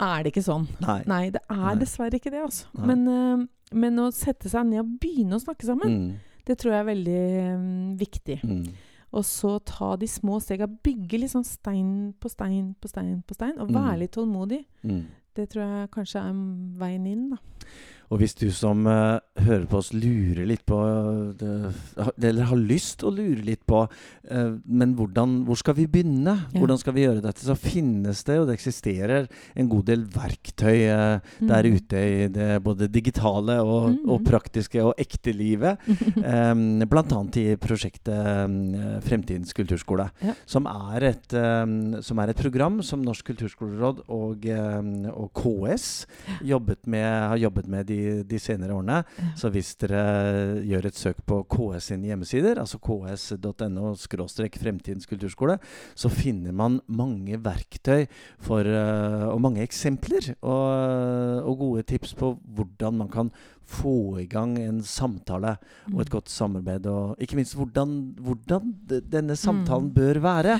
er 0.00 0.22
det 0.24 0.32
ikke 0.32 0.44
sånn. 0.46 0.66
Nei. 0.80 1.02
Nei, 1.06 1.30
det 1.30 1.40
er 1.50 1.56
Nei. 1.56 1.74
dessverre 1.80 2.18
ikke 2.20 2.30
det, 2.32 2.42
altså. 2.42 2.66
Men, 2.78 3.06
uh, 3.08 3.46
men 3.72 3.96
å 4.02 4.10
sette 4.12 4.48
seg 4.50 4.66
ned 4.66 4.80
og 4.80 4.98
begynne 5.00 5.36
å 5.38 5.42
snakke 5.44 5.66
sammen, 5.68 5.90
Mm. 5.90 6.16
det 6.46 6.58
tror 6.58 6.72
jeg 6.72 6.80
er 6.80 6.88
veldig 6.94 7.54
um, 7.54 7.96
viktig. 8.00 8.38
Mm. 8.42 8.72
Og 9.12 9.24
så 9.24 9.58
ta 9.66 9.96
de 9.96 10.06
små 10.06 10.40
stega. 10.40 10.66
Bygge 10.66 11.18
litt 11.18 11.30
sånn 11.32 11.44
stein 11.44 12.14
på 12.20 12.30
stein 12.30 12.76
på 12.80 12.88
stein 12.88 13.22
på 13.26 13.34
stein. 13.34 13.58
Og 13.58 13.68
Mm. 13.68 13.74
være 13.74 13.98
litt 13.98 14.12
tålmodig. 14.12 14.64
Mm. 14.84 15.06
Det 15.34 15.48
tror 15.50 15.62
jeg 15.66 15.90
kanskje 15.90 16.20
er 16.22 16.32
veien 16.78 17.06
inn, 17.06 17.30
da. 17.30 17.36
Og 18.10 18.18
hvis 18.18 18.34
du 18.34 18.48
som 18.50 18.82
uh, 18.90 19.20
hører 19.38 19.66
på 19.70 19.78
oss 19.78 19.92
lurer 19.94 20.42
litt 20.48 20.64
på 20.66 20.76
eh, 20.82 21.36
det, 21.38 22.26
Eller 22.26 22.48
har 22.50 22.58
lyst 22.58 23.04
å 23.06 23.12
lure 23.14 23.44
litt 23.46 23.62
på 23.70 23.84
uh, 23.86 24.50
Men 24.66 24.96
hvordan, 24.98 25.36
hvor 25.46 25.58
skal 25.60 25.76
vi 25.78 25.86
begynne? 25.86 26.34
Ja. 26.50 26.58
Hvordan 26.58 26.80
skal 26.82 26.96
vi 26.96 27.04
gjøre 27.04 27.22
dette? 27.22 27.44
Så 27.46 27.54
finnes 27.54 28.24
det, 28.26 28.38
og 28.42 28.48
det 28.50 28.56
eksisterer, 28.58 29.28
en 29.54 29.70
god 29.70 29.86
del 29.92 30.02
verktøy 30.10 30.88
uh, 30.90 31.20
Mm. 31.40 31.48
der 31.48 31.66
ute 31.72 32.00
i 32.00 32.26
det 32.32 32.48
både 32.64 32.88
digitale 32.92 33.54
og, 33.62 33.90
Mm. 33.90 34.10
og 34.12 34.24
praktiske 34.26 34.82
og 34.84 34.94
ekte 35.00 35.32
livet. 35.36 35.78
Um, 36.20 36.82
blant 36.90 37.12
annet 37.16 37.36
i 37.40 37.44
prosjektet 37.60 39.02
Fremtidens 39.06 39.54
kulturskole, 39.56 40.08
Ja. 40.24 40.34
som, 40.48 40.66
er 40.66 41.06
et, 41.10 41.32
um, 41.34 41.96
som 42.04 42.18
er 42.22 42.32
et 42.32 42.40
program 42.40 42.80
som 42.86 43.02
Norsk 43.04 43.30
kulturskoleråd 43.30 44.02
og, 44.08 44.46
um, 44.46 44.90
og 45.10 45.30
KS 45.38 46.06
jobbet 46.46 46.86
med, 46.90 47.06
har 47.32 47.40
jobbet 47.40 47.68
med 47.72 47.86
de, 47.90 47.99
de 48.26 48.40
senere 48.42 48.74
årene. 48.76 49.00
Ja. 49.04 49.28
Så 49.38 49.50
hvis 49.54 49.72
dere 49.80 50.02
gjør 50.66 50.90
et 50.90 50.98
søk 50.98 51.22
på 51.28 51.42
KS 51.50 51.90
sine 51.92 52.10
hjemmesider, 52.10 52.60
altså 52.62 52.80
ks.no 52.82 53.94
skråstrek 54.00 54.58
Fremtidens 54.60 55.08
kulturskole, 55.10 55.58
så 55.94 56.10
finner 56.12 56.54
man 56.56 56.80
mange 56.88 57.38
verktøy 57.42 58.06
for, 58.42 58.66
uh, 58.66 59.30
og 59.30 59.40
mange 59.44 59.64
eksempler 59.64 60.32
og, 60.40 61.46
og 61.46 61.64
gode 61.64 61.86
tips 61.90 62.14
på 62.18 62.34
hvordan 62.56 63.00
man 63.02 63.10
kan 63.12 63.32
få 63.70 64.18
i 64.18 64.26
gang 64.26 64.56
en 64.58 64.80
samtale 64.82 65.56
og 65.94 66.00
et 66.02 66.10
godt 66.10 66.28
samarbeid, 66.28 66.86
og 66.90 67.16
ikke 67.22 67.36
minst 67.38 67.54
hvordan, 67.54 68.14
hvordan 68.18 68.74
denne 69.12 69.36
samtalen 69.36 69.88
Mm. 69.88 69.94
bør 69.94 70.18
være. 70.20 70.56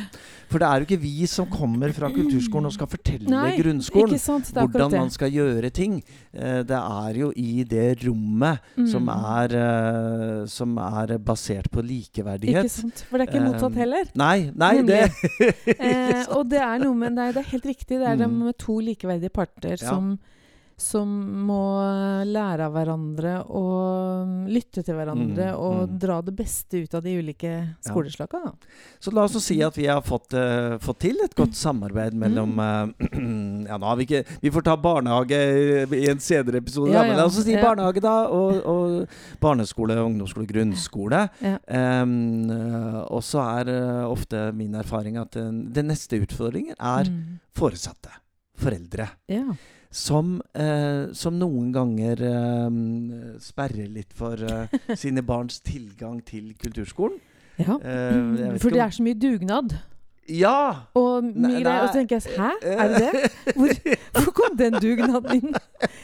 For 0.49 0.59
det 0.59 0.67
er 0.69 0.75
jo 0.79 0.87
ikke 0.87 1.01
vi 1.03 1.27
som 1.27 1.47
kommer 1.51 1.93
fra 1.93 2.09
kulturskolen 2.09 2.67
og 2.67 2.73
skal 2.73 2.87
fortelle 2.87 3.29
Nei, 3.29 3.57
grunnskolen 3.59 4.19
sant? 4.19 4.53
Er 4.57 4.67
hvordan 4.69 4.91
man 4.93 5.11
skal 5.11 5.31
gjøre 5.31 5.71
ting. 5.71 6.03
Eh, 6.33 6.63
det 6.63 6.71
er 6.79 7.15
jo 7.19 7.33
i 7.37 7.65
det 7.65 7.99
rommet 8.07 8.61
som, 8.87 9.03
Mm. 9.03 9.09
er, 9.11 9.57
eh, 10.43 10.47
som 10.47 10.79
er 10.79 11.19
basert 11.19 11.69
på 11.71 11.83
likeverdighet. 11.83 12.65
Ikke 12.65 12.71
sant? 12.71 13.05
For 13.11 13.19
det 13.19 13.29
er 13.29 13.33
ikke 13.33 13.47
motsatt 13.53 13.73
Um, 13.73 13.75
heller. 13.75 14.05
Nei, 14.15 14.51
nei, 14.55 14.83
det 14.83 15.11
Eh, 15.81 16.25
og 16.31 16.49
det 16.49 16.61
er 16.61 16.79
noe 16.79 16.95
med 16.95 17.13
Nei, 17.15 17.33
det 17.33 17.39
er 17.45 17.51
helt 17.51 17.65
riktig. 17.67 17.99
Det 17.99 18.07
er 18.07 18.17
det 18.17 18.29
Mm. 18.31 18.39
med 18.47 18.59
to 18.59 18.79
likeverdige 18.79 19.31
parter 19.33 19.71
Ja. 19.71 19.77
som, 19.77 20.19
som 20.81 21.11
må 21.47 21.61
lære 22.27 22.67
av 22.67 22.73
hverandre 22.75 23.35
og 23.53 24.49
lytte 24.51 24.83
til 24.87 24.97
hverandre 24.97 25.51
Mm, 25.51 25.59
og 25.61 25.77
mm. 25.91 25.95
dra 26.01 26.17
det 26.25 26.33
beste 26.39 26.81
ut 26.85 26.95
av 26.97 27.03
de 27.05 27.13
ulike 27.21 27.51
skoleslagene. 27.85 28.51
Ja. 28.53 28.97
Så 29.03 29.13
la 29.15 29.25
oss 29.27 29.37
si 29.45 29.57
at 29.65 29.77
vi 29.77 29.87
har 29.91 30.01
fått, 30.05 30.33
uh, 30.37 30.79
fått 30.83 31.01
til 31.05 31.19
et 31.25 31.35
godt 31.37 31.57
samarbeid 31.59 32.15
mellom 32.19 32.55
eh, 32.61 33.09
Ja, 33.71 33.77
nå 33.81 33.87
har 33.91 33.99
vi 34.01 34.07
ikke 34.07 34.23
Vi 34.43 34.53
får 34.55 34.65
ta 34.67 34.77
barnehage 34.81 35.41
i 35.97 36.03
en 36.11 36.23
senere 36.23 36.61
episode, 36.63 36.93
Ja, 36.95 37.03
da, 37.03 37.09
men 37.11 37.21
la 37.21 37.27
oss 37.29 37.39
si 37.43 37.53
Ja. 37.55 37.63
barnehage, 37.65 38.03
da. 38.05 38.15
Og, 38.33 38.61
og 38.65 39.41
barneskole, 39.43 39.97
ungdomsskole, 40.01 40.47
grunnskole. 40.51 41.25
Um, 41.69 42.49
og 43.11 43.21
så 43.27 43.43
er 43.61 43.73
uh, 43.75 44.07
ofte 44.11 44.47
min 44.57 44.75
erfaring 44.79 45.19
at 45.21 45.35
den, 45.37 45.67
den 45.75 45.91
neste 45.93 46.21
utfordringen 46.25 46.77
er 46.79 47.11
Mm. 47.11 47.39
foresatte. 47.57 48.11
Foreldre. 48.61 49.09
Ja. 49.29 49.47
Som, 49.91 50.37
eh, 50.55 51.11
som 51.19 51.35
noen 51.35 51.73
ganger 51.75 52.21
eh, 52.23 52.75
sperrer 53.43 53.89
litt 53.91 54.13
for 54.15 54.39
eh, 54.39 54.71
sine 54.95 55.23
barns 55.27 55.59
tilgang 55.67 56.21
til 56.25 56.53
kulturskolen. 56.61 57.19
ja. 57.59 57.75
Eh, 57.83 58.59
For 58.63 58.71
det 58.71 58.85
er 58.85 58.95
så 58.95 59.03
mye 59.03 59.19
dugnad. 59.19 59.75
Ja! 60.29 60.87
Og 60.95 61.25
mye 61.25 61.59
greier. 61.65 61.83
Og 61.83 61.89
så 61.91 61.95
tenker 61.99 62.21
jeg 62.21 62.37
Hæ, 62.39 62.51
er 62.63 62.89
det 62.93 63.01
det? 63.13 63.55
Hvor, 63.57 63.73
hvor 64.25 64.33
kom 64.37 64.57
den 64.59 64.77
dugnaden 64.79 65.33
inn? 65.41 65.57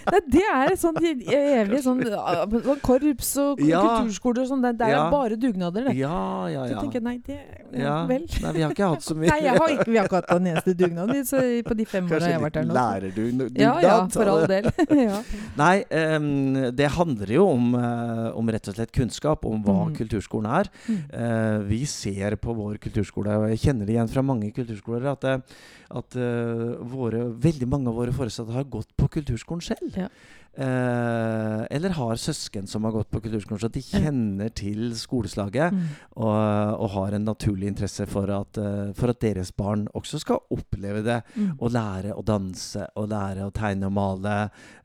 Nei, 0.06 0.20
det 0.32 0.42
er 0.50 0.72
et 0.72 0.80
sånt 0.80 0.98
evig 1.04 1.80
sånn 1.84 2.00
ah, 2.16 2.42
sånn 2.48 2.80
korps 2.82 3.34
og 3.42 3.60
Ja. 3.62 3.82
kulturskoler 3.84 4.42
og 4.42 4.48
sånn. 4.50 4.62
Det, 4.64 4.72
det 4.80 4.86
er 4.88 4.94
Ja. 4.96 5.04
bare 5.12 5.36
dugnader, 5.38 5.84
det. 5.90 5.94
Ja, 5.98 6.46
ja, 6.50 6.64
ja. 6.66 6.74
Så 6.74 6.80
tenker 6.86 6.98
jeg 7.00 7.04
nei, 7.06 7.16
det 7.26 7.38
ja, 7.76 7.94
vel. 8.08 8.24
Nei, 8.42 8.52
vi 8.56 8.62
har 8.64 8.72
ikke 8.74 8.88
hatt 8.94 9.04
så 9.04 9.14
mye 9.18 9.28
Nei, 9.30 9.38
jeg 9.44 9.58
har 9.60 9.74
ikke, 9.76 9.86
vi 9.90 9.98
har 10.00 10.08
ikke 10.08 10.20
hatt 10.22 10.30
en 10.36 10.46
eneste 10.52 10.74
dugnad 10.80 11.12
så- 11.28 11.44
på 11.66 11.76
de 11.76 11.84
fem 11.84 12.06
åra 12.10 12.20
jeg 12.30 12.38
har 12.38 12.44
vært 12.46 12.58
her 12.60 12.66
nå. 12.66 12.72
så- 12.74 12.80
lærerdugnad? 12.80 13.58
Ja, 13.60 13.74
ja, 13.84 13.96
for 14.16 14.32
all 14.32 14.46
del. 14.50 14.70
ja. 15.06 15.20
Nei, 15.60 15.84
um, 16.16 16.30
det 16.74 16.90
handler 16.96 17.34
jo 17.36 17.46
om, 17.52 17.74
eh, 17.78 18.30
om 18.38 18.48
rett 18.54 18.68
og 18.72 18.74
slett 18.78 18.92
kunnskap 18.96 19.44
om 19.46 19.62
hva 19.62 19.76
Mm. 19.86 19.94
kulturskolen 19.98 20.46
er. 20.50 20.70
Mm. 20.88 21.00
Uh, 21.12 21.58
vi 21.68 21.84
ser 21.84 22.34
på 22.40 22.54
vår 22.56 22.78
kulturskole, 22.80 23.34
og 23.36 23.48
jeg 23.52 23.58
kjenner 23.66 23.84
det 23.86 23.94
igjen 23.94 24.05
fra 24.10 24.24
mange 24.26 24.52
kulturskoler, 24.56 25.06
at, 25.12 25.26
eh, 25.28 25.58
at 26.00 26.18
uh, 26.18 26.76
våre, 26.90 27.24
veldig 27.46 27.68
mange 27.70 27.92
av 27.92 28.00
våre 28.00 28.14
foresatte 28.16 28.54
har 28.54 28.68
gått 28.70 28.95
på 29.06 29.14
kulturskolen 29.20 29.64
selv. 29.64 29.96
Ja. 29.96 30.10
Eh, 30.56 31.62
eller 31.76 31.92
har 31.98 32.16
søsken 32.16 32.64
som 32.66 32.86
har 32.88 32.94
gått 32.94 33.10
på 33.12 33.20
kulturskolen, 33.20 33.60
så 33.60 33.68
de 33.68 33.82
kjenner 33.84 34.48
til 34.56 34.94
skoleslaget. 34.96 35.74
Mm. 35.74 35.82
Og, 36.16 36.38
og 36.80 36.88
har 36.94 37.16
en 37.18 37.26
naturlig 37.28 37.68
interesse 37.68 38.06
for 38.08 38.32
at, 38.32 38.56
eh, 38.62 38.94
for 38.96 39.12
at 39.12 39.20
deres 39.20 39.50
barn 39.52 39.84
også 39.92 40.22
skal 40.22 40.40
oppleve 40.56 41.02
det. 41.04 41.18
Mm. 41.34 41.50
Og 41.58 41.74
lære 41.76 42.16
å 42.16 42.24
danse, 42.24 42.86
og 42.96 43.10
lære 43.12 43.44
å 43.44 43.52
tegne 43.52 43.90
og 43.90 43.94
male, 43.98 44.38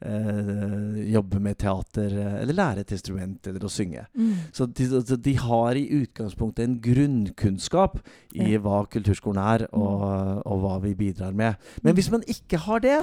eh, 0.03 0.99
jobbe 1.13 1.39
med 1.39 1.61
teater, 1.63 2.17
eh, 2.19 2.37
eller 2.41 2.59
lære 2.59 2.83
et 2.83 2.93
instrument, 2.99 3.47
eller 3.47 3.63
å 3.63 3.71
synge. 3.71 4.05
Mm. 4.11 4.35
Så 4.51 4.67
de, 4.67 4.91
så 4.99 5.15
de 5.15 5.37
har 5.39 5.79
i 5.79 5.87
utgangspunktet 6.01 6.67
en 6.67 6.79
grunnkunnskap 6.83 8.01
i 8.35 8.57
hva 8.59 8.83
kulturskolen 8.91 9.39
er, 9.39 9.67
og, 9.71 10.03
og 10.43 10.63
hva 10.65 10.77
vi 10.83 10.95
bidrar 10.99 11.31
med. 11.31 11.55
Men 11.81 11.91
Mm. 11.91 11.95
hvis 11.95 12.11
man 12.11 12.23
ikke 12.27 12.57
har 12.67 12.79
det, 12.79 12.99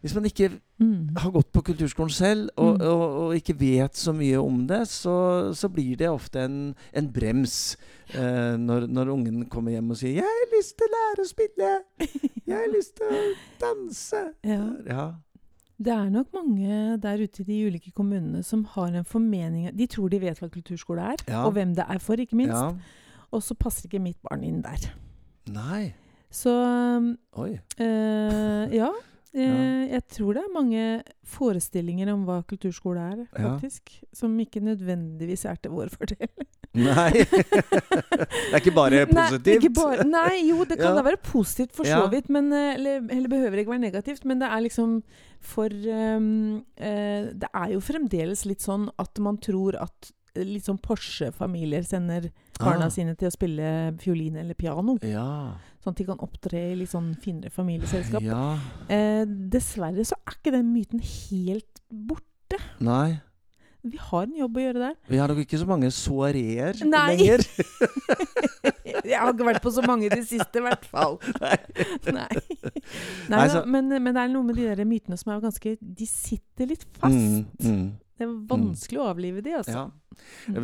hvis 0.00 0.14
man 0.16 0.24
ikke 0.24 0.50
Mm. 0.80 1.10
har 1.16 1.30
gått 1.30 1.50
på 1.52 1.60
kulturskolen 1.62 2.10
selv, 2.10 2.48
og, 2.56 2.78
Mm. 2.78 2.86
og, 2.88 3.02
og 3.20 3.34
ikke 3.36 3.58
vet 3.60 3.92
så 3.96 4.12
mye 4.16 4.38
om 4.40 4.66
det, 4.66 4.88
så, 4.88 5.52
så 5.54 5.68
blir 5.68 5.96
det 5.96 6.08
ofte 6.08 6.40
en, 6.44 6.74
en 6.94 7.08
brems 7.12 7.76
eh, 8.14 8.56
når, 8.56 8.86
når 8.88 9.10
ungen 9.12 9.44
kommer 9.52 9.70
hjem 9.72 9.90
og 9.90 9.96
sier 10.00 10.14
'Jeg 10.14 10.24
har 10.24 10.56
lyst 10.56 10.76
til 10.78 10.86
å 10.86 10.94
lære 10.96 11.20
å 11.20 11.28
spille'. 11.28 11.82
'Jeg 12.46 12.56
har 12.56 12.72
lyst 12.76 12.96
til 12.96 13.06
å 13.06 13.34
danse'. 13.60 14.32
Ja. 14.44 14.64
Ja. 14.88 15.12
Det 15.82 15.92
er 15.92 16.10
nok 16.10 16.26
mange 16.34 16.96
der 17.00 17.16
ute 17.22 17.40
i 17.40 17.44
de 17.44 17.66
ulike 17.66 17.90
kommunene 17.96 18.42
som 18.44 18.64
har 18.64 18.88
en 18.92 19.04
formening 19.04 19.70
De 19.76 19.86
tror 19.86 20.10
de 20.10 20.18
vet 20.20 20.38
hva 20.40 20.48
kulturskole 20.48 21.00
er, 21.00 21.16
Ja. 21.28 21.44
og 21.46 21.52
hvem 21.54 21.74
det 21.74 21.84
er 21.88 21.98
for, 21.98 22.16
ikke 22.16 22.36
minst. 22.36 22.52
ja. 22.52 22.72
Og 23.32 23.42
så 23.42 23.54
passer 23.54 23.88
ikke 23.88 24.00
mitt 24.02 24.18
barn 24.22 24.42
inn 24.44 24.60
der. 24.62 24.90
Nei. 25.46 25.94
Så 26.30 26.50
eh, 27.78 28.74
ja. 28.76 28.88
Eh, 29.32 29.86
jeg 29.92 30.02
tror 30.10 30.34
det 30.34 30.42
er 30.42 30.54
mange 30.54 31.02
forestillinger 31.24 32.08
om 32.12 32.24
hva 32.26 32.40
kulturskole 32.50 32.98
er, 33.12 33.18
Ja. 33.38 33.52
faktisk. 33.58 34.00
Som 34.12 34.36
ikke 34.42 34.60
nødvendigvis 34.60 35.44
er 35.46 35.54
til 35.62 35.70
vår 35.70 35.88
fordel. 35.94 36.26
Nei. 36.74 37.10
det 37.10 38.52
er 38.52 38.60
ikke 38.60 38.74
bare 38.74 39.06
positivt. 39.06 39.46
Nei, 39.46 39.56
ikke 39.58 39.72
bare, 39.74 40.04
nei, 40.06 40.34
jo, 40.48 40.64
det 40.64 40.78
kan 40.78 40.90
Ja. 40.90 40.94
da 40.98 41.02
være 41.02 41.20
positivt 41.22 41.72
for 41.74 41.84
så 41.84 42.08
vidt, 42.10 42.28
men, 42.30 42.52
eh, 42.52 42.74
eller, 42.74 43.00
eller 43.10 43.28
behøver 43.28 43.58
ikke 43.62 43.70
være 43.74 43.86
negativt. 43.86 44.24
Men 44.24 44.38
det 44.42 44.48
er 44.50 44.60
liksom 44.66 45.02
for 45.40 45.66
um, 45.72 46.64
eh, 46.76 47.30
Det 47.32 47.48
er 47.54 47.72
jo 47.72 47.80
fremdeles 47.80 48.44
litt 48.46 48.60
sånn 48.60 48.88
at 48.98 49.18
man 49.18 49.38
tror 49.38 49.74
at 49.80 50.12
eh, 50.36 50.44
litt 50.44 50.64
sånn 50.66 50.78
Porsche-familier 50.82 51.82
sender 51.86 52.30
barna 52.58 52.86
Ah. 52.86 52.88
sine 52.90 53.14
til 53.16 53.28
å 53.28 53.32
spille 53.32 53.96
fiolin 53.98 54.36
eller 54.36 54.54
piano. 54.54 54.98
Ja. 55.02 55.54
Sånn 55.80 55.94
at 55.94 55.96
de 56.02 56.04
kan 56.10 56.18
opptre 56.20 56.60
i 56.72 56.76
litt 56.76 56.90
sånn 56.92 57.14
finere 57.22 57.48
familieselskap. 57.54 58.20
ja. 58.22 58.58
Eh, 58.92 59.24
dessverre 59.24 60.04
så 60.04 60.18
er 60.26 60.36
ikke 60.36 60.52
den 60.52 60.72
myten 60.74 61.00
helt 61.00 61.80
borte. 61.88 62.58
Nei. 62.84 63.20
Vi 63.82 63.96
har 63.96 64.26
en 64.26 64.34
jobb 64.36 64.58
å 64.58 64.60
gjøre 64.60 64.80
der. 64.82 64.96
Vi 65.08 65.16
har 65.16 65.30
nok 65.32 65.38
ikke 65.40 65.56
så 65.62 65.64
mange 65.66 65.88
soareer 65.90 66.76
lenger. 66.84 67.40
Jeg 69.08 69.16
har 69.16 69.32
ikke 69.32 69.46
vært 69.46 69.62
på 69.64 69.70
så 69.72 69.80
mange 69.86 70.04
i 70.04 70.10
det 70.12 70.24
siste, 70.28 70.60
i 70.60 70.64
hvert 70.66 70.84
fall. 70.84 71.16
Nei. 71.40 71.56
Nei. 72.12 72.26
Nei, 72.28 73.38
Nei 73.38 73.46
så- 73.48 73.64
men, 73.64 73.88
men 73.88 74.12
det 74.12 74.20
er 74.26 74.28
noe 74.34 74.44
med 74.44 74.58
de 74.60 74.68
der 74.68 74.84
mytene 74.84 75.16
som 75.16 75.32
er 75.32 75.40
ganske 75.40 75.76
De 75.80 76.06
sitter 76.10 76.68
litt 76.74 76.84
fast. 76.98 77.16
Mm, 77.16 77.46
mm. 77.64 77.88
Det 78.20 78.26
er 78.26 78.36
vanskelig 78.52 79.00
å 79.00 79.08
avlive 79.14 79.40
de, 79.40 79.54
altså. 79.56 79.72
Ja. 79.72 79.86
Mm. 80.52 80.58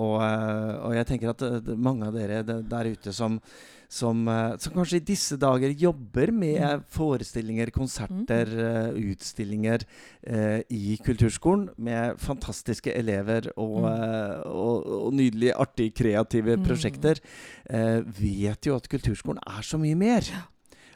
Og, 0.00 0.14
eh, 0.24 0.70
og 0.86 0.94
jeg 0.96 1.06
tenker 1.10 1.34
at 1.34 1.42
det- 1.66 1.76
mange 1.76 2.06
av 2.08 2.14
dere 2.16 2.40
der 2.46 2.84
ute 2.94 3.12
som, 3.12 3.36
som, 3.88 4.26
eh, 4.28 4.56
som 4.58 4.72
kanskje 4.72 4.96
i 5.00 5.04
disse 5.04 5.36
dager 5.36 5.70
jobber 5.70 6.32
med 6.32 6.60
Mm. 6.60 6.84
forestillinger, 6.88 7.70
konserter, 7.70 8.46
mm. 8.46 9.12
utstillinger 9.12 9.84
eh, 10.26 10.62
i 10.70 10.98
kulturskolen 11.04 11.68
med 11.78 12.18
fantastiske 12.18 12.92
elever 12.94 13.50
og, 13.56 13.82
Mm. 13.82 13.92
eh, 13.92 14.40
og, 14.46 14.86
og 15.06 15.12
nydelige, 15.14 15.54
artige, 15.54 15.90
kreative 15.94 16.56
Mm. 16.56 16.64
prosjekter, 16.64 17.20
eh, 17.70 18.00
vet 18.02 18.66
jo 18.66 18.74
at 18.76 18.88
kulturskolen 18.88 19.38
er 19.46 19.62
så 19.62 19.78
mye 19.78 19.94
mer. 19.96 20.22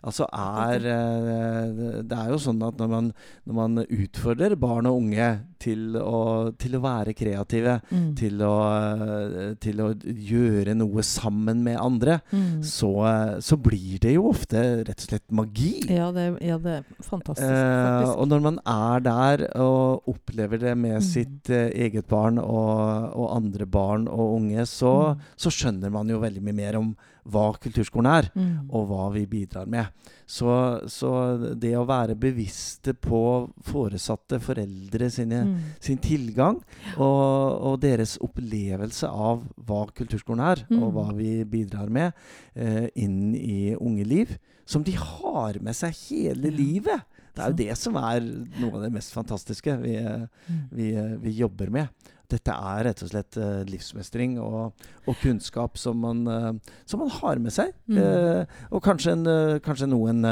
Altså 0.03 0.25
er 0.33 0.85
eh, 0.89 2.03
Det 2.09 2.17
er 2.17 2.31
jo 2.33 2.39
sånn 2.41 2.63
at 2.67 2.79
når 2.81 2.89
man, 2.89 3.09
når 3.47 3.55
man 3.59 3.81
utfordrer 3.85 4.57
barn 4.61 4.87
og 4.89 4.97
unge 5.03 5.27
til 5.61 5.97
å, 6.01 6.53
til 6.57 6.77
å 6.79 6.81
være 6.81 7.13
kreative, 7.17 7.81
Mm. 7.91 8.15
til 8.17 8.39
å, 8.41 8.55
eh, 8.71 9.55
til 9.61 9.77
å 9.85 9.89
gjøre 10.01 10.75
noe 10.79 11.03
sammen 11.05 11.63
med 11.65 11.77
andre, 11.79 12.21
Mm. 12.33 12.63
så, 12.65 12.91
eh, 13.05 13.41
så 13.41 13.57
blir 13.61 13.99
det 14.01 14.15
jo 14.15 14.29
ofte 14.31 14.85
rett 14.87 15.01
og 15.05 15.09
slett 15.09 15.29
magi. 15.31 15.83
Ja, 15.91 16.11
det, 16.13 16.39
ja, 16.41 16.57
det 16.59 16.79
er 16.79 16.85
fantastisk, 17.03 17.45
Eh, 17.51 18.15
og 18.17 18.29
når 18.29 18.41
man 18.43 18.59
er 18.67 19.01
der 19.01 19.49
og 19.61 20.03
opplever 20.09 20.59
det 20.59 20.77
med 20.79 20.97
Mm. 21.01 21.03
sitt 21.03 21.51
eh, 21.51 21.71
eget 21.75 22.07
barn 22.09 22.39
og, 22.39 23.13
og 23.15 23.37
andre 23.37 23.67
barn 23.67 24.09
og 24.09 24.37
unge, 24.41 24.65
så, 24.67 25.15
Mm. 25.15 25.21
så 25.37 25.51
skjønner 25.51 25.91
man 25.93 26.09
jo 26.09 26.21
veldig 26.21 26.43
mye 26.43 26.55
mer 26.55 26.77
om 26.79 26.97
hva 27.29 27.53
kulturskolen 27.61 28.07
er 28.07 28.31
Mm. 28.35 28.71
og 28.71 28.89
hva 28.89 29.13
vi 29.13 29.27
bidrar 29.27 29.67
med. 29.67 29.87
Så, 30.27 30.87
så 30.89 31.11
det 31.59 31.73
å 31.77 31.85
være 31.87 32.15
bevisste 32.15 32.95
på 32.95 33.51
foresatte 33.67 34.39
foreldre 34.41 35.11
sine, 35.11 35.45
Mm. 35.45 35.57
sin 35.81 35.99
tilgang 35.99 36.61
og, 36.97 37.61
og 37.67 37.81
deres 37.81 38.17
opplevelse 38.23 39.09
av 39.09 39.43
hva 39.67 39.87
kulturskolen 39.93 40.41
er, 40.41 40.65
og 40.71 40.93
Mm. 40.93 40.95
hva 40.95 41.13
vi 41.17 41.45
bidrar 41.45 41.89
med 41.91 42.13
eh, 42.57 42.89
inn 42.97 43.35
i 43.35 43.75
unge 43.77 44.05
liv, 44.07 44.39
som 44.67 44.83
de 44.85 44.93
har 44.93 45.59
med 45.61 45.75
seg 45.75 45.93
hele 46.11 46.51
livet. 46.51 47.03
Det 47.35 47.43
er 47.45 47.51
jo 47.51 47.57
det 47.57 47.77
som 47.79 47.97
er 47.97 48.21
noe 48.61 48.75
av 48.77 48.83
det 48.83 48.93
mest 48.93 49.13
fantastiske 49.15 49.77
vi, 49.83 49.97
Mm. 49.99 50.69
vi, 50.73 50.93
vi 51.23 51.31
jobber 51.41 51.71
med. 51.71 51.89
Dette 52.31 52.55
er 52.55 52.85
rett 52.87 53.03
og 53.05 53.11
slett 53.11 53.39
uh, 53.41 53.63
livsmestring 53.69 54.37
og, 54.43 54.87
og 55.07 55.19
kunnskap 55.23 55.79
som 55.81 56.01
man, 56.05 56.23
uh, 56.29 56.77
som 56.89 57.03
man 57.03 57.13
har 57.17 57.41
med 57.43 57.55
seg. 57.55 57.73
Mm. 57.91 57.99
Uh, 57.99 58.61
og 58.71 58.85
kanskje, 58.85 59.17
en, 59.17 59.61
kanskje 59.65 59.91
noen 59.91 60.25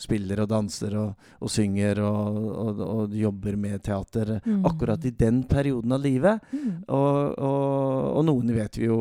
spiller 0.00 0.44
og 0.44 0.50
danser 0.52 0.96
og, 1.00 1.28
og 1.40 1.52
synger 1.52 2.02
og, 2.04 2.40
og, 2.86 3.16
jobber 3.16 3.56
med 3.60 3.82
teater 3.86 4.36
Mm. 4.46 4.64
akkurat 4.66 5.04
i 5.04 5.10
den 5.10 5.42
perioden 5.48 5.92
av 5.92 6.00
livet. 6.02 6.40
Mm. 6.52 6.84
Og, 6.92 8.24
noen 8.26 8.52
vet 8.54 8.78
vi 8.78 8.88
jo 8.88 8.98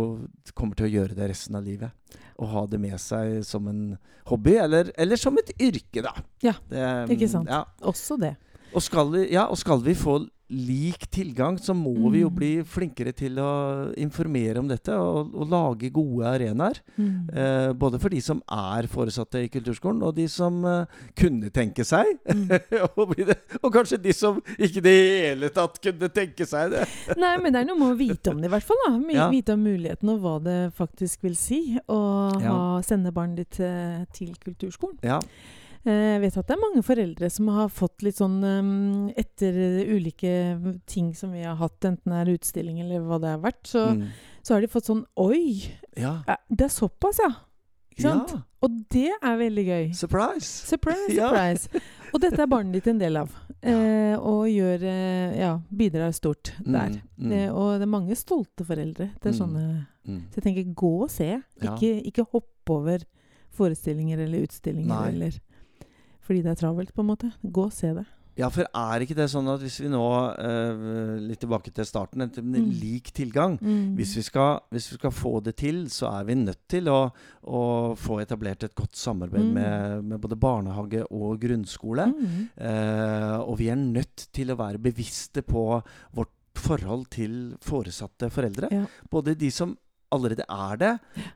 kommer 0.57 0.77
til 0.77 0.87
å 0.87 0.93
gjøre 0.93 1.17
det 1.17 1.29
resten 1.31 1.57
av 1.57 1.65
livet. 1.65 1.93
Og 2.41 2.49
ha 2.51 2.65
det 2.69 2.79
med 2.81 2.97
seg 3.01 3.39
som 3.47 3.67
en 3.71 3.83
hobby, 4.29 4.55
eller, 4.61 4.91
eller 4.97 5.19
som 5.19 5.37
et 5.39 5.51
yrke, 5.59 6.03
da. 6.05 6.13
Ja, 6.43 6.55
Det, 6.69 6.85
ikke 7.15 7.29
sant. 7.31 7.51
Ja. 7.51 7.63
Også 7.85 8.17
det. 8.21 8.35
Og, 8.73 8.81
skal 8.83 9.11
vi, 9.13 9.27
ja, 9.31 9.45
og 9.47 9.59
skal 9.59 9.83
vi 9.85 9.95
få 9.95 10.19
lik 10.49 11.07
tilgang, 11.09 11.57
så 11.57 11.73
må 11.73 11.93
vi 12.13 12.19
jo 12.21 12.29
Mm. 12.29 12.35
bli 12.35 12.49
flinkere 12.63 13.11
til 13.17 13.35
å 13.41 13.93
informere 13.97 14.59
om 14.59 14.67
dette 14.69 14.93
og, 14.93 15.33
og 15.33 15.49
lage 15.49 15.89
gode 15.91 16.25
arenaer. 16.29 16.77
Mm. 16.99 17.29
Eh, 17.33 17.73
både 17.73 17.99
for 17.99 18.09
de 18.13 18.19
som 18.21 18.41
er 18.51 18.85
foresatte 18.87 19.41
i 19.41 19.49
kulturskolen, 19.49 20.03
og 20.05 20.13
de 20.15 20.27
som 20.29 20.59
eh, 20.65 20.85
kunne 21.17 21.49
tenke 21.49 21.83
seg 21.83 22.05
Mm. 22.29 22.47
det. 23.25 23.37
Og 23.63 23.73
kanskje 23.73 23.97
de 24.01 24.13
som 24.13 24.37
ikke 24.59 24.77
i 24.77 24.85
det 24.85 24.95
hele 25.25 25.49
tatt 25.49 25.81
kunne 25.81 26.09
tenke 26.13 26.45
seg 26.45 26.71
det. 26.75 26.85
Nei, 27.17 27.35
men 27.41 27.51
det 27.53 27.61
er 27.63 27.69
noe 27.71 27.79
med 27.81 27.95
å 27.95 27.97
vite 27.97 28.29
om 28.35 28.37
det, 28.41 28.45
i 28.49 28.53
hvert 28.53 28.63
fall. 28.69 28.83
Ja. 29.15 29.29
Vite 29.33 29.53
om 29.57 29.63
muligheten 29.65 30.09
og 30.13 30.21
hva 30.21 30.37
det 30.45 30.59
faktisk 30.77 31.23
vil 31.25 31.35
si 31.35 31.79
å 31.89 31.99
Ja. 32.41 32.81
sende 32.85 33.11
barnet 33.15 33.37
ditt 33.37 33.51
til, 33.57 34.05
til 34.13 34.35
kulturskolen. 34.45 34.99
Ja. 35.01 35.19
Eh, 35.85 36.13
Jeg 36.15 36.21
vet 36.21 36.37
at 36.37 36.47
det 36.47 36.55
er 36.55 36.61
mange 36.63 36.81
foreldre 36.83 37.29
som 37.29 37.47
har 37.53 37.67
fått 37.69 38.01
litt 38.01 38.17
sånn 38.17 38.39
um, 38.43 39.09
Etter 39.15 39.53
ulike 39.93 40.31
ting 40.89 41.13
som 41.13 41.31
vi 41.35 41.43
har 41.45 41.55
hatt, 41.59 41.79
enten 41.85 42.11
det 42.11 42.21
er 42.23 42.33
utstilling 42.37 42.79
eller 42.81 42.99
hva 43.05 43.19
det 43.21 43.29
har 43.35 43.39
vært, 43.43 43.63
så, 43.69 43.83
Mm. 43.93 44.07
så 44.43 44.53
har 44.55 44.61
de 44.61 44.67
fått 44.67 44.85
sånn 44.89 45.05
Oi! 45.17 45.71
ja. 45.97 46.23
eh, 46.27 46.37
Det 46.49 46.65
er 46.65 46.73
såpass, 46.73 47.19
ja! 47.21 47.31
Ikke 47.95 48.01
sant? 48.09 48.31
Ja. 48.33 48.41
Og 48.65 48.71
det 48.91 49.11
er 49.23 49.37
veldig 49.37 49.63
gøy. 49.67 49.93
Surprise! 49.95 50.49
Surprise, 50.67 51.13
Ja. 51.15 51.29
surprise. 51.29 51.69
Og 52.13 52.19
dette 52.19 52.41
er 52.41 52.47
barnet 52.47 52.73
ditt 52.73 52.87
en 52.87 52.97
del 52.99 53.15
av. 53.21 53.29
Eh, 53.63 54.17
og 54.19 54.47
gjør 54.51 54.83
eh, 54.83 55.37
Ja, 55.39 55.53
bidrar 55.71 56.11
stort 56.11 56.51
der. 56.65 56.97
Mm, 57.15 57.29
mm, 57.29 57.31
Eh, 57.31 57.49
og 57.53 57.77
det 57.79 57.85
er 57.87 57.93
mange 57.93 58.15
stolte 58.19 58.65
foreldre 58.65 59.11
til 59.21 59.31
Mm. 59.31 59.37
sånne 59.37 59.87
mm. 60.07 60.21
Så 60.33 60.41
jeg 60.41 60.43
tenker, 60.43 60.73
gå 60.75 60.91
og 61.03 61.09
se. 61.09 61.29
Ikke, 61.61 61.93
ikke 62.03 62.25
hoppe 62.33 62.69
over 62.73 62.99
forestillinger 63.55 64.19
eller 64.19 64.43
utstillinger 64.43 64.87
Nei. 64.91 65.07
eller 65.13 65.39
Fordi 66.25 66.41
det 66.41 66.55
er 66.55 66.61
travelt, 66.65 66.93
på 66.95 67.03
en 67.05 67.11
måte. 67.13 67.31
Gå 67.45 67.67
og 67.69 67.73
se 67.75 67.93
det. 67.93 68.05
Ja, 68.35 68.49
for 68.51 68.67
er 68.67 68.99
ikke 69.05 69.15
det 69.15 69.29
sånn 69.31 69.47
at 69.47 69.61
hvis 69.63 69.77
vi 69.79 69.87
nå 69.87 70.01
uh, 70.03 71.13
Litt 71.23 71.39
tilbake 71.39 71.71
til 71.71 71.85
starten, 71.87 72.19
en 72.25 72.31
Mm. 72.35 72.65
lik 72.81 73.13
tilgang 73.15 73.53
hvis, 73.95 74.11
vi 74.17 74.23
skal, 74.27 74.59
hvis 74.75 74.89
vi 74.91 74.97
skal 74.97 75.13
få 75.15 75.39
det 75.45 75.53
til, 75.61 75.85
så 75.87 76.09
er 76.19 76.25
vi 76.27 76.35
nødt 76.35 76.59
til 76.67 76.89
å, 76.91 77.13
å 77.47 77.61
få 77.95 78.19
etablert 78.25 78.63
et 78.67 78.75
godt 78.75 78.95
samarbeid 78.99 79.45
Mm. 79.45 79.53
med, 79.53 80.03
med 80.11 80.19
både 80.19 80.35
barnehage 80.35 81.05
og 81.11 81.39
grunnskole. 81.39 82.09
Mm. 82.11 82.49
Eh, 82.59 83.37
og 83.39 83.57
vi 83.57 83.69
er 83.71 83.79
nødt 83.79 84.27
til 84.33 84.51
å 84.51 84.57
være 84.59 84.83
bevisste 84.83 85.41
på 85.41 85.81
vårt 86.13 86.33
forhold 86.59 87.07
til 87.15 87.55
foresatte 87.63 88.29
foreldre. 88.31 88.67
Ja. 88.71 88.85
Både 89.11 89.33
de 89.39 89.49
som 89.51 89.77
allerede 90.11 90.43
er 90.47 90.77
det, 90.77 90.91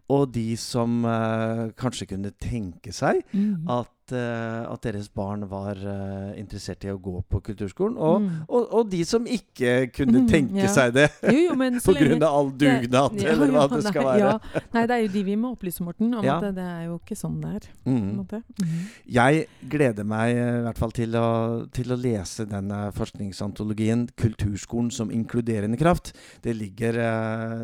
og 0.09 0.29
de 0.31 0.55
som 0.55 1.03
uh, 1.03 1.69
kanskje 1.79 2.05
kunne 2.11 2.31
tenke 2.39 2.91
seg 2.95 3.23
Mm. 3.33 3.67
At, 4.09 4.15
eh, 4.17 4.71
at 4.73 4.81
deres 4.81 5.07
barn 5.13 5.43
var 5.49 5.77
eh, 5.77 6.39
interessert 6.39 6.83
i 6.85 6.91
å 6.91 6.97
gå 6.99 7.21
på 7.29 7.41
kulturskolen. 7.41 7.97
Og, 7.97 8.19
Mm. 8.19 8.29
og, 8.49 8.73
og 8.73 8.89
de 8.89 9.03
som 9.05 9.25
ikke 9.25 9.91
kunne 9.93 10.19
Mhm, 10.23 10.27
tenke 10.29 10.63
ja. 10.63 10.67
seg 10.67 10.93
det 10.93 11.09
av 11.23 12.23
all 12.29 12.49
dugnad, 12.51 13.15
Ja, 13.21 13.29
eller 13.31 13.51
hva 13.53 13.67
det 13.69 13.83
skal 13.85 14.03
nei, 14.03 14.19
være. 14.19 14.19
Ja. 14.19 14.61
Nei, 14.73 14.85
det 14.87 14.95
er 14.95 15.01
jo 15.03 15.11
de 15.13 15.23
vi 15.23 15.35
må 15.35 15.51
opplyse, 15.55 15.83
Morten, 15.85 16.13
om 16.13 16.25
at 16.25 16.41
det, 16.41 16.55
det 16.55 16.63
er 16.65 16.85
jo 16.89 16.97
ikke 16.99 17.15
sånn 17.15 17.39
det 17.41 17.51
er. 17.55 17.67
Mm. 17.85 18.25
Mhm. 18.25 18.79
Jeg 19.07 19.47
gleder 19.69 20.03
meg 20.05 20.35
eh, 20.35 20.59
i 20.59 20.63
hvert 20.67 20.77
fall 20.81 20.91
til 20.91 21.11
å, 21.15 21.67
til 21.71 21.91
å 21.93 21.97
lese 21.99 22.45
denne 22.49 22.91
forskningsantologien 22.97 24.07
'Kulturskolen 24.17 24.91
som 24.91 25.09
inkluderende 25.11 25.77
kraft'. 25.77 26.11
Det 26.41 26.55
ligger, 26.55 26.93